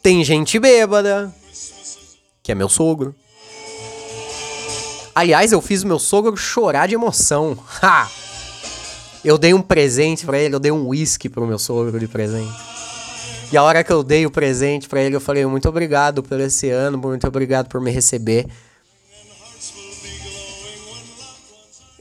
Tem 0.01 0.23
gente 0.23 0.57
bêbada, 0.57 1.31
que 2.41 2.51
é 2.51 2.55
meu 2.55 2.67
sogro. 2.67 3.13
Aliás, 5.13 5.51
eu 5.51 5.61
fiz 5.61 5.83
meu 5.83 5.99
sogro 5.99 6.35
chorar 6.35 6.87
de 6.87 6.95
emoção. 6.95 7.57
Ha! 7.83 8.09
Eu 9.23 9.37
dei 9.37 9.53
um 9.53 9.61
presente 9.61 10.25
para 10.25 10.39
ele, 10.39 10.55
eu 10.55 10.59
dei 10.59 10.71
um 10.71 10.87
whisky 10.87 11.27
pro 11.27 11.45
meu 11.45 11.59
sogro 11.59 11.99
de 11.99 12.07
presente. 12.07 12.68
E 13.51 13.57
a 13.57 13.63
hora 13.63 13.83
que 13.83 13.91
eu 13.91 14.03
dei 14.03 14.25
o 14.25 14.31
presente 14.31 14.87
para 14.87 15.01
ele, 15.01 15.15
eu 15.15 15.21
falei: 15.21 15.45
"Muito 15.45 15.67
obrigado 15.67 16.21
por 16.21 16.39
esse 16.39 16.69
ano, 16.69 16.97
muito 16.97 17.27
obrigado 17.27 17.67
por 17.67 17.81
me 17.81 17.91
receber". 17.91 18.45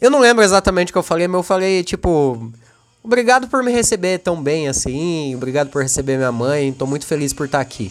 Eu 0.01 0.11
não 0.11 0.21
lembro 0.21 0.45
exatamente 0.45 0.91
o 0.91 0.93
que 0.93 0.99
eu 0.99 1.03
falei, 1.03 1.27
mas 1.27 1.39
eu 1.39 1.43
falei 1.43 1.83
tipo, 1.83 2.53
Obrigado 3.03 3.49
por 3.49 3.63
me 3.63 3.73
receber 3.73 4.19
tão 4.19 4.43
bem 4.43 4.69
assim. 4.69 5.35
Obrigado 5.35 5.71
por 5.71 5.83
receber 5.83 6.19
minha 6.19 6.31
mãe. 6.31 6.73
Tô 6.73 6.87
muito 6.87 7.07
feliz 7.07 7.33
por 7.33 7.47
estar 7.47 7.59
aqui. 7.61 7.91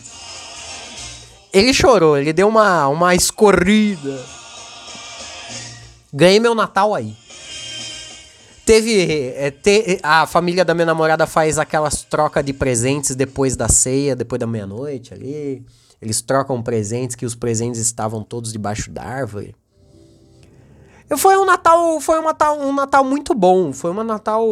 Ele 1.52 1.74
chorou, 1.74 2.18
ele 2.18 2.32
deu 2.32 2.48
uma, 2.48 2.88
uma 2.88 3.16
escorrida. 3.16 4.24
Ganhei 6.14 6.40
meu 6.40 6.54
Natal 6.54 6.94
aí. 6.94 7.16
Teve. 8.68 9.32
É, 9.34 9.50
te, 9.50 9.98
a 10.04 10.28
família 10.28 10.66
da 10.66 10.74
minha 10.74 10.86
namorada 10.86 11.26
faz 11.26 11.58
aquelas 11.58 12.04
trocas 12.04 12.44
de 12.44 12.52
presentes 12.52 13.16
depois 13.16 13.56
da 13.56 13.70
ceia, 13.70 14.14
depois 14.14 14.38
da 14.38 14.46
meia-noite 14.46 15.14
ali. 15.14 15.66
Eles 16.02 16.22
trocam 16.22 16.62
presentes 16.62 17.16
que 17.16 17.26
os 17.26 17.34
presentes 17.34 17.80
estavam 17.80 18.22
todos 18.22 18.52
debaixo 18.52 18.92
da 18.92 19.04
árvore. 19.04 19.56
Foi 21.18 21.38
um 21.38 21.46
Natal, 21.46 22.02
foi 22.02 22.20
um 22.20 22.24
Natal, 22.24 22.60
um 22.60 22.74
Natal 22.74 23.06
muito 23.06 23.34
bom. 23.34 23.72
Foi 23.72 23.92
um 23.92 24.04
Natal 24.04 24.46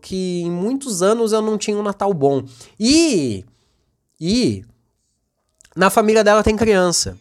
que 0.00 0.42
em 0.42 0.50
muitos 0.52 1.02
anos 1.02 1.32
eu 1.32 1.42
não 1.42 1.58
tinha 1.58 1.76
um 1.76 1.82
Natal 1.82 2.14
bom. 2.14 2.44
E 2.78 3.44
e 4.20 4.64
na 5.74 5.90
família 5.90 6.22
dela 6.22 6.44
tem 6.44 6.56
criança. 6.56 7.18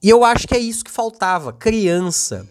E 0.00 0.08
eu 0.08 0.24
acho 0.24 0.46
que 0.46 0.54
é 0.54 0.58
isso 0.58 0.84
que 0.84 0.90
faltava, 0.90 1.52
criança. 1.52 2.48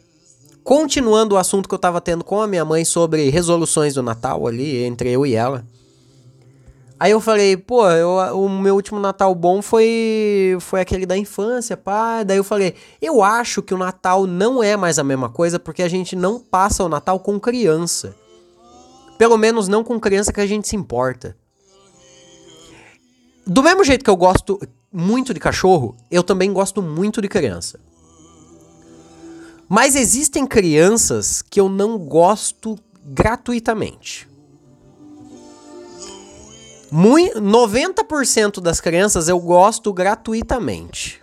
Continuando 0.69 1.33
o 1.33 1.37
assunto 1.39 1.67
que 1.67 1.73
eu 1.73 1.79
tava 1.79 1.99
tendo 1.99 2.23
com 2.23 2.39
a 2.39 2.45
minha 2.45 2.63
mãe 2.63 2.85
sobre 2.85 3.31
resoluções 3.31 3.95
do 3.95 4.03
Natal 4.03 4.45
ali 4.45 4.83
entre 4.83 5.09
eu 5.09 5.25
e 5.25 5.33
ela. 5.33 5.65
Aí 6.99 7.09
eu 7.09 7.19
falei, 7.19 7.57
pô, 7.57 7.89
eu, 7.89 8.11
o 8.37 8.47
meu 8.47 8.75
último 8.75 8.99
Natal 8.99 9.33
bom 9.33 9.63
foi 9.63 10.55
foi 10.59 10.79
aquele 10.79 11.07
da 11.07 11.17
infância, 11.17 11.75
pá. 11.75 12.21
Daí 12.21 12.37
eu 12.37 12.43
falei, 12.43 12.75
eu 13.01 13.23
acho 13.23 13.63
que 13.63 13.73
o 13.73 13.79
Natal 13.79 14.27
não 14.27 14.61
é 14.61 14.77
mais 14.77 14.99
a 14.99 15.03
mesma 15.03 15.27
coisa 15.27 15.57
porque 15.57 15.81
a 15.81 15.87
gente 15.87 16.15
não 16.15 16.39
passa 16.39 16.83
o 16.83 16.89
Natal 16.89 17.19
com 17.19 17.39
criança. 17.39 18.15
Pelo 19.17 19.39
menos 19.39 19.67
não 19.67 19.83
com 19.83 19.99
criança 19.99 20.31
que 20.31 20.39
a 20.39 20.45
gente 20.45 20.67
se 20.67 20.75
importa. 20.75 21.35
Do 23.43 23.63
mesmo 23.63 23.83
jeito 23.83 24.03
que 24.03 24.09
eu 24.11 24.15
gosto 24.15 24.59
muito 24.93 25.33
de 25.33 25.39
cachorro, 25.39 25.97
eu 26.11 26.21
também 26.21 26.53
gosto 26.53 26.79
muito 26.79 27.23
de 27.23 27.27
criança. 27.27 27.79
Mas 29.69 29.95
existem 29.95 30.47
crianças 30.47 31.43
que 31.43 31.59
eu 31.59 31.69
não 31.69 31.99
gosto 31.99 32.75
gratuitamente. 33.05 34.27
90% 36.91 38.59
das 38.59 38.81
crianças 38.81 39.27
eu 39.27 39.39
gosto 39.39 39.93
gratuitamente. 39.93 41.21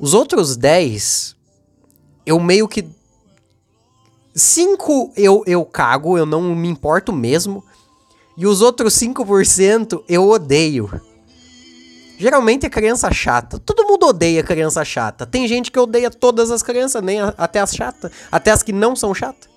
Os 0.00 0.14
outros 0.14 0.56
10, 0.56 1.36
eu 2.26 2.40
meio 2.40 2.66
que. 2.66 2.84
5 4.34 5.12
eu, 5.16 5.44
eu 5.46 5.64
cago, 5.64 6.18
eu 6.18 6.26
não 6.26 6.54
me 6.56 6.68
importo 6.68 7.12
mesmo. 7.12 7.64
E 8.36 8.46
os 8.46 8.60
outros 8.60 8.94
5% 8.94 10.02
eu 10.08 10.28
odeio. 10.28 11.00
Geralmente 12.18 12.66
é 12.66 12.68
criança 12.68 13.10
chata. 13.12 13.60
Todo 13.60 13.86
mundo 13.86 14.08
odeia 14.08 14.42
criança 14.42 14.84
chata. 14.84 15.24
Tem 15.24 15.46
gente 15.46 15.70
que 15.70 15.78
odeia 15.78 16.10
todas 16.10 16.50
as 16.50 16.64
crianças, 16.64 17.00
nem 17.00 17.20
a, 17.20 17.32
até 17.38 17.60
as 17.60 17.72
chatas, 17.72 18.10
até 18.30 18.50
as 18.50 18.62
que 18.62 18.72
não 18.72 18.96
são 18.96 19.14
chatas. 19.14 19.48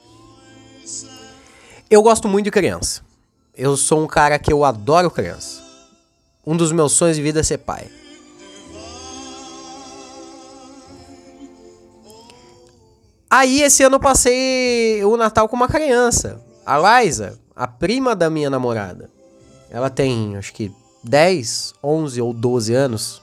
Eu 1.90 2.04
gosto 2.04 2.28
muito 2.28 2.46
de 2.46 2.52
criança. 2.52 3.02
Eu 3.58 3.76
sou 3.76 4.04
um 4.04 4.08
cara 4.08 4.38
que 4.38 4.54
eu 4.54 4.64
adoro 4.64 5.10
criança. 5.10 5.62
Um 6.46 6.56
dos 6.56 6.72
meus 6.72 6.92
sonhos 6.94 7.18
de 7.18 7.24
vida 7.24 7.40
é 7.40 7.44
ser 7.44 7.58
pai. 7.58 7.90
Aí 13.28 13.62
esse 13.64 13.82
ano 13.82 13.96
eu 13.96 14.00
passei 14.00 15.04
o 15.04 15.18
Natal 15.18 15.50
com 15.50 15.56
uma 15.56 15.68
criança. 15.68 16.40
A 16.64 17.02
Liza, 17.02 17.40
a 17.56 17.68
prima 17.68 18.16
da 18.16 18.30
minha 18.30 18.52
namorada. 18.52 19.10
Ela 19.70 19.90
tem, 19.90 20.38
acho 20.38 20.54
que 20.54 20.72
10, 21.04 21.74
11 21.84 22.22
ou 22.22 22.34
12 22.34 22.74
anos. 22.74 23.22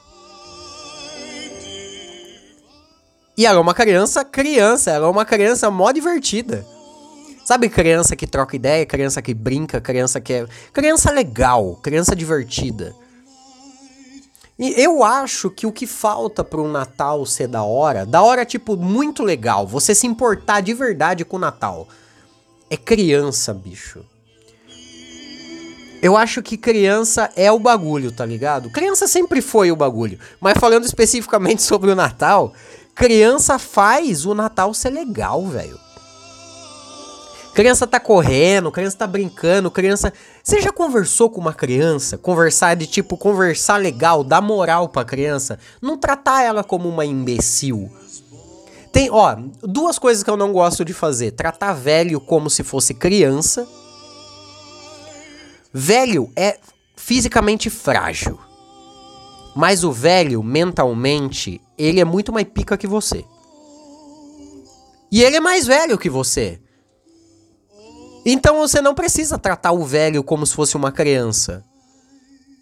E 3.37 3.47
ela 3.47 3.59
é 3.59 3.61
uma 3.61 3.75
criança, 3.75 4.25
criança, 4.25 4.91
ela 4.91 5.07
é 5.07 5.11
uma 5.11 5.25
criança 5.25 5.71
mó 5.71 5.93
divertida. 5.93 6.67
Sabe 7.45 7.69
criança 7.69 8.17
que 8.17 8.27
troca 8.27 8.57
ideia, 8.57 8.85
criança 8.85 9.23
que 9.23 9.33
brinca, 9.33 9.81
criança 9.81 10.21
que 10.21 10.33
é. 10.33 10.47
Criança 10.73 11.11
legal, 11.11 11.77
criança 11.77 12.15
divertida. 12.17 12.95
E 14.59 14.75
eu 14.77 15.05
acho 15.05 15.49
que 15.51 15.67
o 15.67 15.73
que 15.73 15.87
falta 15.87 16.43
para 16.43 16.61
o 16.61 16.67
Natal 16.67 17.25
ser 17.25 17.47
da 17.47 17.63
hora, 17.63 18.05
da 18.05 18.21
hora 18.23 18.45
tipo 18.45 18.77
muito 18.77 19.23
legal, 19.23 19.67
você 19.67 19.95
se 19.95 20.07
importar 20.07 20.61
de 20.61 20.75
verdade 20.75 21.25
com 21.25 21.37
o 21.37 21.41
Natal, 21.41 21.87
é 22.69 22.77
criança, 22.77 23.55
bicho. 23.55 24.05
Eu 26.01 26.17
acho 26.17 26.43
que 26.43 26.57
criança 26.57 27.31
é 27.35 27.51
o 27.51 27.59
bagulho, 27.59 28.13
tá 28.13 28.25
ligado? 28.25 28.71
Criança 28.71 29.09
sempre 29.09 29.41
foi 29.41 29.73
o 29.73 29.77
bagulho. 29.77 30.19
Mas 30.41 30.57
falando 30.59 30.85
especificamente 30.85 31.63
sobre 31.63 31.91
o 31.91 31.97
Natal, 31.97 32.53
criança 32.95 33.59
faz 33.59 34.25
o 34.25 34.33
Natal 34.33 34.73
ser 34.73 34.91
legal, 34.91 35.45
velho. 35.47 35.79
Criança 37.53 37.89
tá 37.89 37.99
correndo, 37.99 38.71
criança 38.71 38.99
tá 38.99 39.07
brincando, 39.09 39.69
criança. 39.69 40.13
Você 40.45 40.61
já 40.61 40.71
conversou 40.71 41.29
com 41.29 41.41
uma 41.41 41.53
criança? 41.53 42.17
Conversar 42.17 42.77
de 42.77 42.87
tipo, 42.87 43.17
conversar 43.17 43.79
legal, 43.79 44.23
dar 44.23 44.41
moral 44.41 44.89
pra 44.89 45.05
criança, 45.05 45.59
não 45.83 45.99
tratar 45.99 46.45
ela 46.45 46.63
como 46.63 46.89
uma 46.89 47.05
imbecil. 47.05 47.91
Tem, 48.93 49.11
ó, 49.11 49.37
duas 49.61 49.99
coisas 49.99 50.23
que 50.23 50.31
eu 50.31 50.37
não 50.37 50.53
gosto 50.53 50.85
de 50.85 50.93
fazer: 50.93 51.33
tratar 51.33 51.73
velho 51.73 52.21
como 52.21 52.49
se 52.49 52.63
fosse 52.63 52.95
criança. 52.95 53.67
Velho 55.73 56.33
é 56.37 56.59
fisicamente 56.97 57.69
frágil. 57.71 58.39
Mas 59.55 59.85
o 59.85 59.93
velho, 59.93 60.43
mentalmente, 60.43 61.61
ele 61.77 62.01
é 62.01 62.05
muito 62.05 62.33
mais 62.33 62.47
pica 62.47 62.77
que 62.77 62.87
você. 62.87 63.25
E 65.11 65.23
ele 65.23 65.37
é 65.37 65.41
mais 65.41 65.67
velho 65.67 65.99
que 65.99 66.11
você. 66.11 66.61
Então 68.25 68.59
você 68.59 68.81
não 68.81 68.95
precisa 68.95 69.39
tratar 69.39 69.73
o 69.73 69.85
velho 69.85 70.23
como 70.23 70.47
se 70.47 70.55
fosse 70.55 70.77
uma 70.77 70.93
criança. 70.93 71.65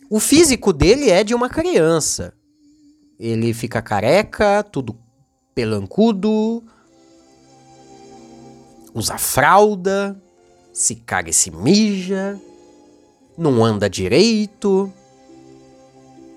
O 0.09 0.21
físico 0.21 0.73
dele 0.73 1.11
é 1.11 1.25
de 1.25 1.35
uma 1.35 1.49
criança. 1.49 2.33
Ele 3.19 3.53
fica 3.53 3.83
careca, 3.83 4.63
tudo 4.63 4.97
pelancudo, 5.55 6.63
usa 8.95 9.19
fralda, 9.19 10.21
se 10.73 10.95
caga 10.95 11.31
e 11.31 11.33
se 11.33 11.51
mija, 11.51 12.39
não 13.37 13.65
anda 13.65 13.89
direito, 13.89 14.93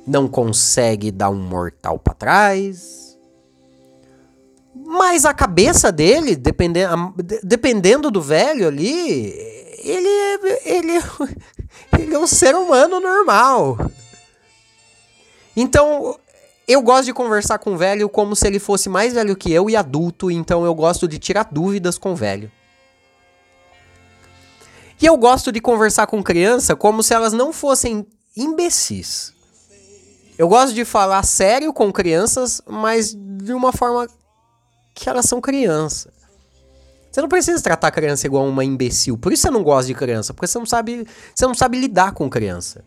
não 0.05 0.27
consegue 0.27 1.11
dar 1.11 1.29
um 1.29 1.41
mortal 1.41 1.99
para 1.99 2.13
trás. 2.13 3.17
Mas 4.75 5.25
a 5.25 5.33
cabeça 5.33 5.91
dele, 5.91 6.35
dependendo, 6.35 7.13
dependendo 7.43 8.09
do 8.09 8.21
velho 8.21 8.67
ali, 8.67 9.33
ele, 9.83 10.09
ele, 10.65 10.93
ele 11.97 12.13
é 12.13 12.19
um 12.19 12.27
ser 12.27 12.55
humano 12.55 12.99
normal. 12.99 13.77
Então, 15.55 16.17
eu 16.67 16.81
gosto 16.81 17.05
de 17.05 17.13
conversar 17.13 17.59
com 17.59 17.73
o 17.73 17.77
velho 17.77 18.07
como 18.07 18.35
se 18.35 18.47
ele 18.47 18.59
fosse 18.59 18.89
mais 18.89 19.13
velho 19.13 19.35
que 19.35 19.51
eu 19.51 19.69
e 19.69 19.75
adulto, 19.75 20.31
então 20.31 20.65
eu 20.65 20.73
gosto 20.73 21.07
de 21.07 21.19
tirar 21.19 21.47
dúvidas 21.51 21.97
com 21.97 22.13
o 22.13 22.15
velho. 22.15 22.51
E 25.01 25.05
eu 25.05 25.15
gosto 25.17 25.51
de 25.51 25.61
conversar 25.61 26.07
com 26.07 26.21
criança 26.21 26.75
como 26.75 27.01
se 27.01 27.13
elas 27.13 27.31
não 27.31 27.53
fossem 27.53 28.05
imbecis. 28.35 29.33
Eu 30.37 30.47
gosto 30.47 30.73
de 30.73 30.83
falar 30.85 31.23
sério 31.23 31.73
com 31.73 31.91
crianças, 31.91 32.61
mas 32.67 33.13
de 33.13 33.53
uma 33.53 33.71
forma 33.71 34.07
que 34.93 35.09
elas 35.09 35.25
são 35.25 35.39
criança. 35.39 36.11
Você 37.11 37.21
não 37.21 37.29
precisa 37.29 37.61
tratar 37.61 37.87
a 37.87 37.91
criança 37.91 38.27
igual 38.27 38.45
uma 38.45 38.63
imbecil. 38.63 39.17
Por 39.17 39.33
isso 39.33 39.43
você 39.43 39.49
não 39.49 39.63
gosta 39.63 39.87
de 39.87 39.95
criança, 39.95 40.33
porque 40.33 40.47
você 40.47 40.59
não 40.59 40.65
sabe, 40.65 41.07
você 41.33 41.45
não 41.47 41.55
sabe 41.55 41.79
lidar 41.79 42.13
com 42.13 42.29
criança. 42.29 42.83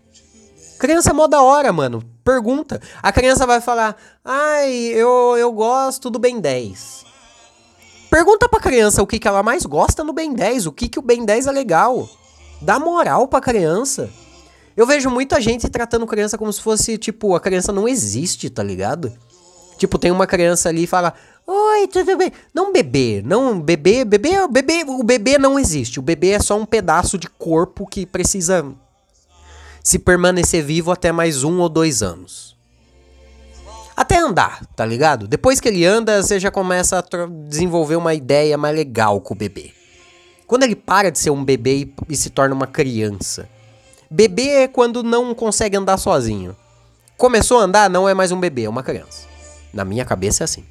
Criança 0.79 1.11
é 1.11 1.13
mó 1.13 1.27
da 1.27 1.43
hora, 1.43 1.73
mano. 1.73 2.03
Pergunta. 2.25 2.81
A 3.03 3.13
criança 3.13 3.47
vai 3.47 3.61
falar: 3.61 3.97
"Ai, 4.25 4.73
eu, 4.73 5.37
eu 5.39 5.53
gosto 5.53 6.11
do 6.11 6.19
Ben 6.19 6.41
10". 6.41 7.12
Pergunta 8.13 8.47
pra 8.47 8.61
criança 8.61 9.03
o 9.03 9.07
que, 9.07 9.19
que 9.19 9.27
ela 9.27 9.43
mais 9.43 9.65
gosta 9.65 10.05
no 10.05 10.13
Ben 10.13 10.35
10, 10.35 10.67
o 10.67 10.73
que, 10.73 10.87
que 10.87 10.99
o 10.99 11.03
Ben 11.03 11.25
10 11.25 11.47
é 11.47 11.51
legal. 11.51 12.07
Dá 12.61 12.79
moral 12.79 13.27
pra 13.27 13.41
criança. 13.41 14.11
Eu 14.77 14.87
vejo 14.87 15.09
muita 15.09 15.41
gente 15.41 15.67
tratando 15.71 16.07
criança 16.07 16.37
como 16.37 16.53
se 16.53 16.61
fosse, 16.61 16.99
tipo, 16.99 17.35
a 17.35 17.41
criança 17.41 17.73
não 17.73 17.89
existe, 17.89 18.51
tá 18.51 18.63
ligado? 18.63 19.11
Tipo, 19.79 19.99
tem 19.99 20.11
uma 20.11 20.27
criança 20.27 20.69
ali 20.69 20.83
e 20.83 20.87
fala: 20.87 21.15
Oi, 21.47 21.89
tudo 21.89 22.15
bem? 22.19 22.31
Não 22.53 22.71
bebê, 22.71 23.23
não 23.25 23.59
bebê, 23.59 24.05
bebê, 24.05 24.47
bebê, 24.47 24.85
o 24.87 25.03
bebê 25.03 25.39
não 25.39 25.59
existe. 25.59 25.99
O 25.99 26.03
bebê 26.03 26.33
é 26.33 26.39
só 26.39 26.55
um 26.59 26.67
pedaço 26.67 27.17
de 27.17 27.31
corpo 27.31 27.87
que 27.87 28.05
precisa 28.05 28.63
se 29.83 29.99
permanecer 29.99 30.63
vivo 30.63 30.93
até 30.93 31.13
mais 31.13 31.45
um 31.45 31.61
ou 31.61 31.69
dois 31.71 32.03
anos. 32.03 32.52
Até 34.03 34.19
andar, 34.19 34.67
tá 34.75 34.85
ligado? 34.85 35.29
Depois 35.29 35.61
que 35.61 35.69
ele 35.69 35.87
anda, 35.87 36.21
você 36.21 36.41
já 36.41 36.51
começa 36.51 36.99
a 36.99 37.27
desenvolver 37.47 37.95
uma 37.95 38.13
ideia 38.13 38.59
mais 38.59 38.75
legal 38.75 39.21
com 39.21 39.33
o 39.33 39.37
bebê. 39.37 39.73
Quando 40.45 40.65
ele 40.65 40.75
para 40.75 41.09
de 41.09 41.21
ser 41.21 41.31
um 41.31 41.45
bebê 41.45 41.77
e, 41.77 41.95
e 42.09 42.17
se 42.17 42.29
torna 42.29 42.53
uma 42.53 42.67
criança. 42.67 43.49
Bebê 44.11 44.49
é 44.49 44.67
quando 44.67 45.05
não 45.05 45.33
consegue 45.37 45.77
andar 45.77 45.99
sozinho. 45.99 46.57
Começou 47.17 47.61
a 47.61 47.63
andar, 47.63 47.89
não 47.89 48.09
é 48.09 48.13
mais 48.13 48.33
um 48.33 48.41
bebê, 48.41 48.65
é 48.65 48.69
uma 48.69 48.83
criança. 48.83 49.29
Na 49.73 49.85
minha 49.85 50.05
cabeça 50.05 50.43
é 50.43 50.47
assim. 50.47 50.65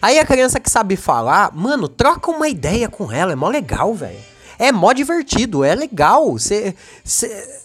Aí 0.00 0.20
a 0.20 0.24
criança 0.24 0.60
que 0.60 0.70
sabe 0.70 0.94
falar, 0.94 1.50
mano, 1.52 1.88
troca 1.88 2.30
uma 2.30 2.48
ideia 2.48 2.88
com 2.88 3.10
ela, 3.10 3.32
é 3.32 3.34
mó 3.34 3.48
legal, 3.48 3.92
velho. 3.92 4.20
É 4.56 4.70
mó 4.70 4.92
divertido, 4.92 5.64
é 5.64 5.74
legal. 5.74 6.38
Cê, 6.38 6.76
cê... 7.02 7.60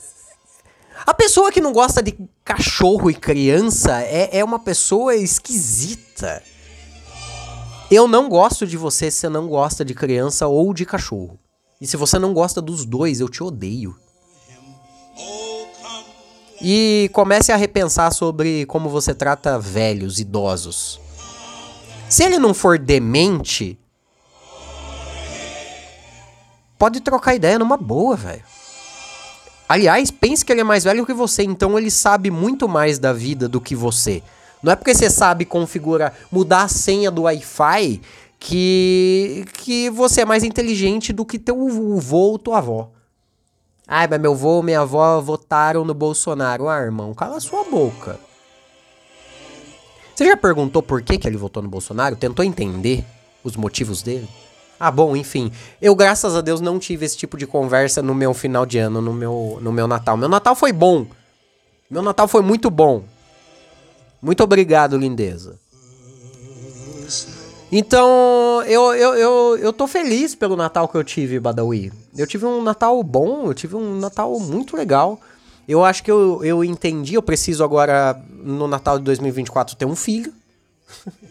A 1.06 1.14
pessoa 1.14 1.52
que 1.52 1.62
não 1.62 1.72
gosta 1.72 2.02
de 2.02 2.18
cachorro 2.44 3.12
e 3.12 3.14
criança 3.14 4.02
é, 4.02 4.40
é 4.40 4.44
uma 4.44 4.58
pessoa 4.58 5.16
esquisita. 5.16 6.42
Eu 7.92 8.08
não 8.08 8.28
gosto 8.28 8.66
de 8.66 8.76
você 8.76 9.12
se 9.12 9.20
você 9.20 9.30
não 9.30 9.48
gosta 9.48 9.86
de 9.86 9.94
criança 9.94 10.48
ou 10.48 10.74
de 10.74 10.84
cachorro. 10.84 11.40
E 11.80 11.86
se 11.86 11.96
você 11.96 12.18
não 12.18 12.34
gosta 12.34 12.60
dos 12.60 12.86
dois, 12.86 13.20
eu 13.20 13.30
te 13.30 13.44
odeio. 13.44 13.96
E 16.60 17.12
comece 17.14 17.52
a 17.52 17.56
repensar 17.56 18.12
sobre 18.12 18.66
como 18.66 18.90
você 18.90 19.14
trata 19.14 19.60
velhos, 19.60 20.20
idosos. 20.20 21.00
Se 22.10 22.24
ele 22.24 22.40
não 22.40 22.54
for 22.54 22.80
demente, 22.80 23.78
pode 26.80 27.02
trocar 27.02 27.36
ideia 27.36 27.60
numa 27.60 27.78
boa, 27.78 28.16
velho. 28.16 28.55
Aliás, 29.68 30.12
pense 30.12 30.46
que 30.46 30.52
ele 30.52 30.62
é 30.62 30.64
mais 30.64 30.84
velho 30.84 31.06
que 31.06 31.14
você, 31.14 31.44
então 31.44 31.78
ele 31.78 31.90
sabe 31.90 32.30
muito 32.30 32.70
mais 32.70 33.00
da 33.00 33.12
vida 33.12 33.50
do 33.50 33.60
que 33.60 33.76
você. 33.76 34.22
Não 34.62 34.72
é 34.72 34.76
porque 34.76 34.94
você 34.94 35.10
sabe 35.10 35.46
configurar, 35.46 36.14
mudar 36.32 36.64
a 36.64 36.68
senha 36.68 37.10
do 37.10 37.24
Wi-Fi 37.24 38.02
que, 38.40 39.46
que 39.54 39.90
você 39.90 40.22
é 40.22 40.26
mais 40.26 40.44
inteligente 40.44 41.12
do 41.12 41.26
que 41.26 41.40
teu 41.40 41.68
avô 41.98 42.18
ou 42.18 42.40
tua 42.40 42.60
avó. 42.60 42.92
Ai, 43.88 44.08
mas 44.08 44.20
meu 44.20 44.34
avô 44.34 44.62
minha 44.62 44.82
avó 44.82 45.20
votaram 45.20 45.84
no 45.84 45.94
Bolsonaro. 45.94 46.68
Ah, 46.68 46.80
irmão, 46.80 47.14
cala 47.14 47.40
sua 47.40 47.64
boca. 47.64 48.20
Você 50.16 50.26
já 50.26 50.38
perguntou 50.38 50.82
por 50.82 51.02
que, 51.02 51.18
que 51.18 51.28
ele 51.28 51.38
votou 51.38 51.62
no 51.62 51.70
Bolsonaro? 51.70 52.16
Tentou 52.16 52.46
entender 52.46 53.04
os 53.44 53.56
motivos 53.56 54.02
dele? 54.02 54.30
Ah, 54.80 54.92
bom, 54.92 55.16
enfim. 55.16 55.52
Eu, 55.82 55.96
graças 55.96 56.36
a 56.36 56.42
Deus, 56.42 56.60
não 56.60 56.78
tive 56.80 57.06
esse 57.06 57.18
tipo 57.18 57.38
de 57.38 57.48
conversa 57.48 58.02
no 58.02 58.14
meu 58.14 58.34
final 58.34 58.66
de 58.66 58.78
ano, 58.78 59.02
no 59.02 59.14
meu, 59.14 59.58
no 59.62 59.72
meu 59.72 59.88
Natal. 59.88 60.18
Meu 60.18 60.30
Natal 60.30 60.56
foi 60.56 60.74
bom. 60.74 61.08
Meu 61.90 62.02
Natal 62.02 62.28
foi 62.28 62.42
muito 62.42 62.70
bom. 62.70 63.04
Muito 64.22 64.44
obrigado, 64.44 64.98
lindeza. 64.98 65.60
Então, 67.72 68.64
eu, 68.66 68.94
eu, 68.94 69.14
eu, 69.16 69.58
eu 69.58 69.74
tô 69.74 69.88
feliz 69.88 70.36
pelo 70.36 70.56
Natal 70.56 70.88
que 70.88 70.96
eu 70.96 71.04
tive, 71.04 71.40
Badawi. 71.40 71.92
Eu 72.18 72.28
tive 72.28 72.46
um 72.46 72.62
Natal 72.62 73.02
bom, 73.04 73.48
eu 73.48 73.54
tive 73.54 73.76
um 73.76 74.00
Natal 74.00 74.40
muito 74.40 74.76
legal. 74.76 75.20
Eu 75.68 75.84
acho 75.84 76.04
que 76.04 76.12
eu, 76.12 76.44
eu 76.44 76.64
entendi, 76.64 77.16
eu 77.16 77.24
preciso 77.24 77.64
agora, 77.64 78.22
no 78.32 78.68
Natal 78.68 78.98
de 79.00 79.06
2024, 79.06 79.76
ter 79.76 79.86
um 79.86 79.96
filho. 79.96 80.34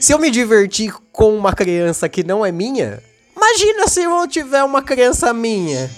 se 0.00 0.12
eu 0.12 0.18
me 0.18 0.30
divertir 0.30 0.94
com 1.12 1.36
uma 1.36 1.52
criança 1.52 2.08
que 2.08 2.24
não 2.24 2.44
é 2.44 2.50
minha, 2.50 3.02
imagina 3.36 3.86
se 3.86 4.02
eu 4.02 4.26
tiver 4.26 4.64
uma 4.64 4.82
criança 4.82 5.32
minha. 5.32 5.90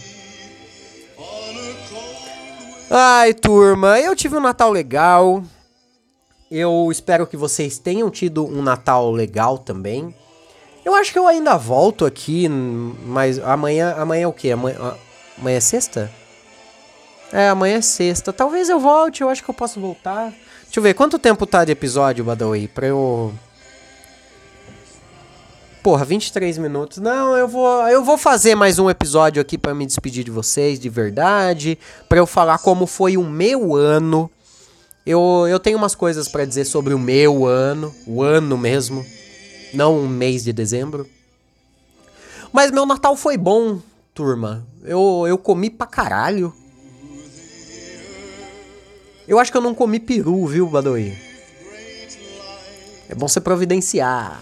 Ai, 2.90 3.32
turma, 3.32 3.98
eu 4.00 4.14
tive 4.14 4.36
um 4.36 4.40
Natal 4.40 4.70
legal. 4.70 5.42
Eu 6.50 6.88
espero 6.90 7.26
que 7.26 7.36
vocês 7.36 7.78
tenham 7.78 8.10
tido 8.10 8.44
um 8.44 8.60
Natal 8.60 9.10
legal 9.10 9.56
também. 9.56 10.14
Eu 10.84 10.94
acho 10.94 11.12
que 11.12 11.18
eu 11.18 11.26
ainda 11.26 11.56
volto 11.56 12.04
aqui, 12.04 12.48
mas 12.48 13.38
amanhã, 13.38 13.94
amanhã 13.96 14.24
é 14.24 14.26
o 14.26 14.32
quê? 14.32 14.50
Amanhã, 14.50 14.94
amanhã 15.38 15.56
é 15.56 15.60
sexta? 15.60 16.10
É, 17.32 17.48
amanhã 17.48 17.76
é 17.76 17.80
sexta. 17.80 18.32
Talvez 18.32 18.68
eu 18.68 18.78
volte, 18.78 19.22
eu 19.22 19.30
acho 19.30 19.42
que 19.42 19.48
eu 19.48 19.54
posso 19.54 19.80
voltar. 19.80 20.34
Deixa 20.64 20.78
eu 20.78 20.82
ver, 20.82 20.92
quanto 20.92 21.18
tempo 21.18 21.46
tá 21.46 21.64
de 21.64 21.72
episódio, 21.72 22.24
Badawi? 22.24 22.66
Pra 22.68 22.88
eu... 22.88 23.32
Porra, 25.82 26.04
23 26.04 26.58
minutos. 26.58 26.98
Não, 26.98 27.36
eu 27.36 27.48
vou, 27.48 27.88
eu 27.88 28.04
vou 28.04 28.16
fazer 28.16 28.54
mais 28.54 28.78
um 28.78 28.88
episódio 28.88 29.42
aqui 29.42 29.58
para 29.58 29.74
me 29.74 29.84
despedir 29.84 30.24
de 30.24 30.30
vocês 30.30 30.78
de 30.78 30.88
verdade, 30.88 31.78
para 32.08 32.18
eu 32.18 32.26
falar 32.26 32.58
como 32.58 32.86
foi 32.86 33.16
o 33.16 33.24
meu 33.24 33.74
ano 33.74 34.30
eu, 35.04 35.46
eu 35.48 35.58
tenho 35.58 35.76
umas 35.76 35.96
coisas 35.96 36.28
para 36.28 36.44
dizer 36.44 36.64
sobre 36.64 36.94
o 36.94 36.98
meu 36.98 37.44
ano, 37.44 37.92
o 38.06 38.22
ano 38.22 38.56
mesmo, 38.56 39.04
não 39.74 39.98
um 39.98 40.08
mês 40.08 40.44
de 40.44 40.52
dezembro. 40.52 41.08
Mas 42.52 42.70
meu 42.70 42.86
Natal 42.86 43.16
foi 43.16 43.36
bom, 43.36 43.80
turma. 44.14 44.64
Eu, 44.84 45.24
eu 45.26 45.36
comi 45.36 45.70
pra 45.70 45.88
caralho. 45.88 46.54
Eu 49.26 49.40
acho 49.40 49.50
que 49.50 49.56
eu 49.56 49.62
não 49.62 49.74
comi 49.74 49.98
peru, 49.98 50.46
viu, 50.46 50.68
Badoi? 50.68 51.16
É 53.08 53.14
bom 53.14 53.26
você 53.26 53.40
providenciar. 53.40 54.40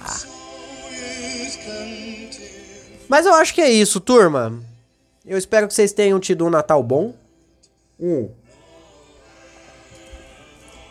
Mas 3.11 3.27
eu 3.27 3.35
acho 3.35 3.53
que 3.53 3.61
é 3.61 3.68
isso, 3.68 3.99
turma. 3.99 4.57
Eu 5.27 5.37
espero 5.37 5.66
que 5.66 5.75
vocês 5.75 5.92
tenham 5.92 6.20
tido 6.20 6.46
um 6.46 6.49
Natal 6.49 6.81
bom. 6.81 7.12
Um. 7.99 8.31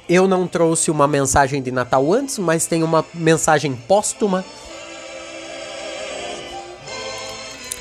Eu 0.10 0.28
não 0.28 0.46
trouxe 0.46 0.92
uma 0.92 1.08
mensagem 1.08 1.62
de 1.62 1.72
Natal 1.72 2.12
antes, 2.12 2.38
mas 2.38 2.68
tem 2.68 2.84
uma 2.84 3.06
mensagem 3.14 3.74
póstuma. 3.74 4.44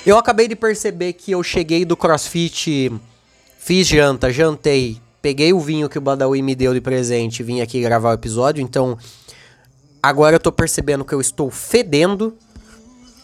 Eu 0.07 0.17
acabei 0.17 0.47
de 0.47 0.55
perceber 0.55 1.15
que 1.15 1.33
eu 1.33 1.43
cheguei 1.43 1.85
do 1.85 1.97
CrossFit, 1.97 2.93
fiz 3.59 3.89
janta, 3.89 4.33
jantei, 4.33 5.01
peguei 5.21 5.53
o 5.53 5.59
vinho 5.59 5.89
que 5.89 5.99
o 5.99 6.01
Badawi 6.01 6.43
me 6.43 6.55
deu 6.55 6.73
de 6.73 6.81
presente 6.81 7.41
e 7.41 7.43
vim 7.43 7.61
aqui 7.61 7.81
gravar 7.81 8.11
o 8.11 8.15
episódio, 8.15 8.63
então 8.63 8.97
agora 10.01 10.37
eu 10.37 10.41
tô 10.41 10.53
percebendo 10.53 11.05
que 11.05 11.13
eu 11.13 11.21
estou 11.21 11.51
fedendo. 11.51 12.39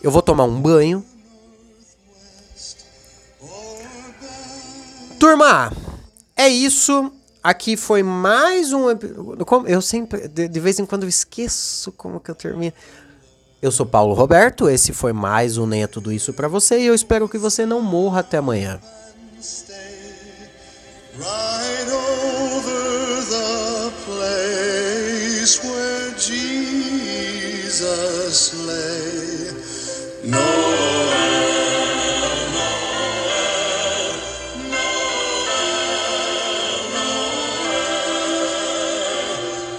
Eu 0.04 0.10
vou 0.10 0.20
tomar 0.20 0.44
um 0.44 0.60
banho. 0.60 1.02
Turma, 5.18 5.72
é 6.36 6.46
isso. 6.46 7.10
Aqui 7.42 7.74
foi 7.74 8.02
mais 8.02 8.70
um. 8.74 8.84
Eu 9.66 9.80
sempre. 9.80 10.28
De, 10.28 10.60
vez 10.60 10.78
em 10.78 10.84
quando 10.84 11.04
eu 11.04 11.08
esqueço 11.08 11.90
como 11.92 12.20
que 12.20 12.30
eu 12.30 12.34
termino. 12.34 12.74
Eu 13.62 13.72
sou 13.72 13.86
Paulo 13.86 14.12
Roberto, 14.12 14.68
esse 14.68 14.92
foi 14.92 15.14
mais 15.14 15.56
um 15.56 15.64
Nem 15.64 15.84
é 15.84 15.86
Tudo 15.86 16.12
Isso 16.12 16.34
para 16.34 16.48
você 16.48 16.80
e 16.80 16.84
eu 16.84 16.94
espero 16.94 17.26
que 17.26 17.38
você 17.38 17.64
não 17.64 17.80
morra 17.80 18.20
até 18.20 18.36
amanhã. 18.36 18.78
Right. 21.16 22.03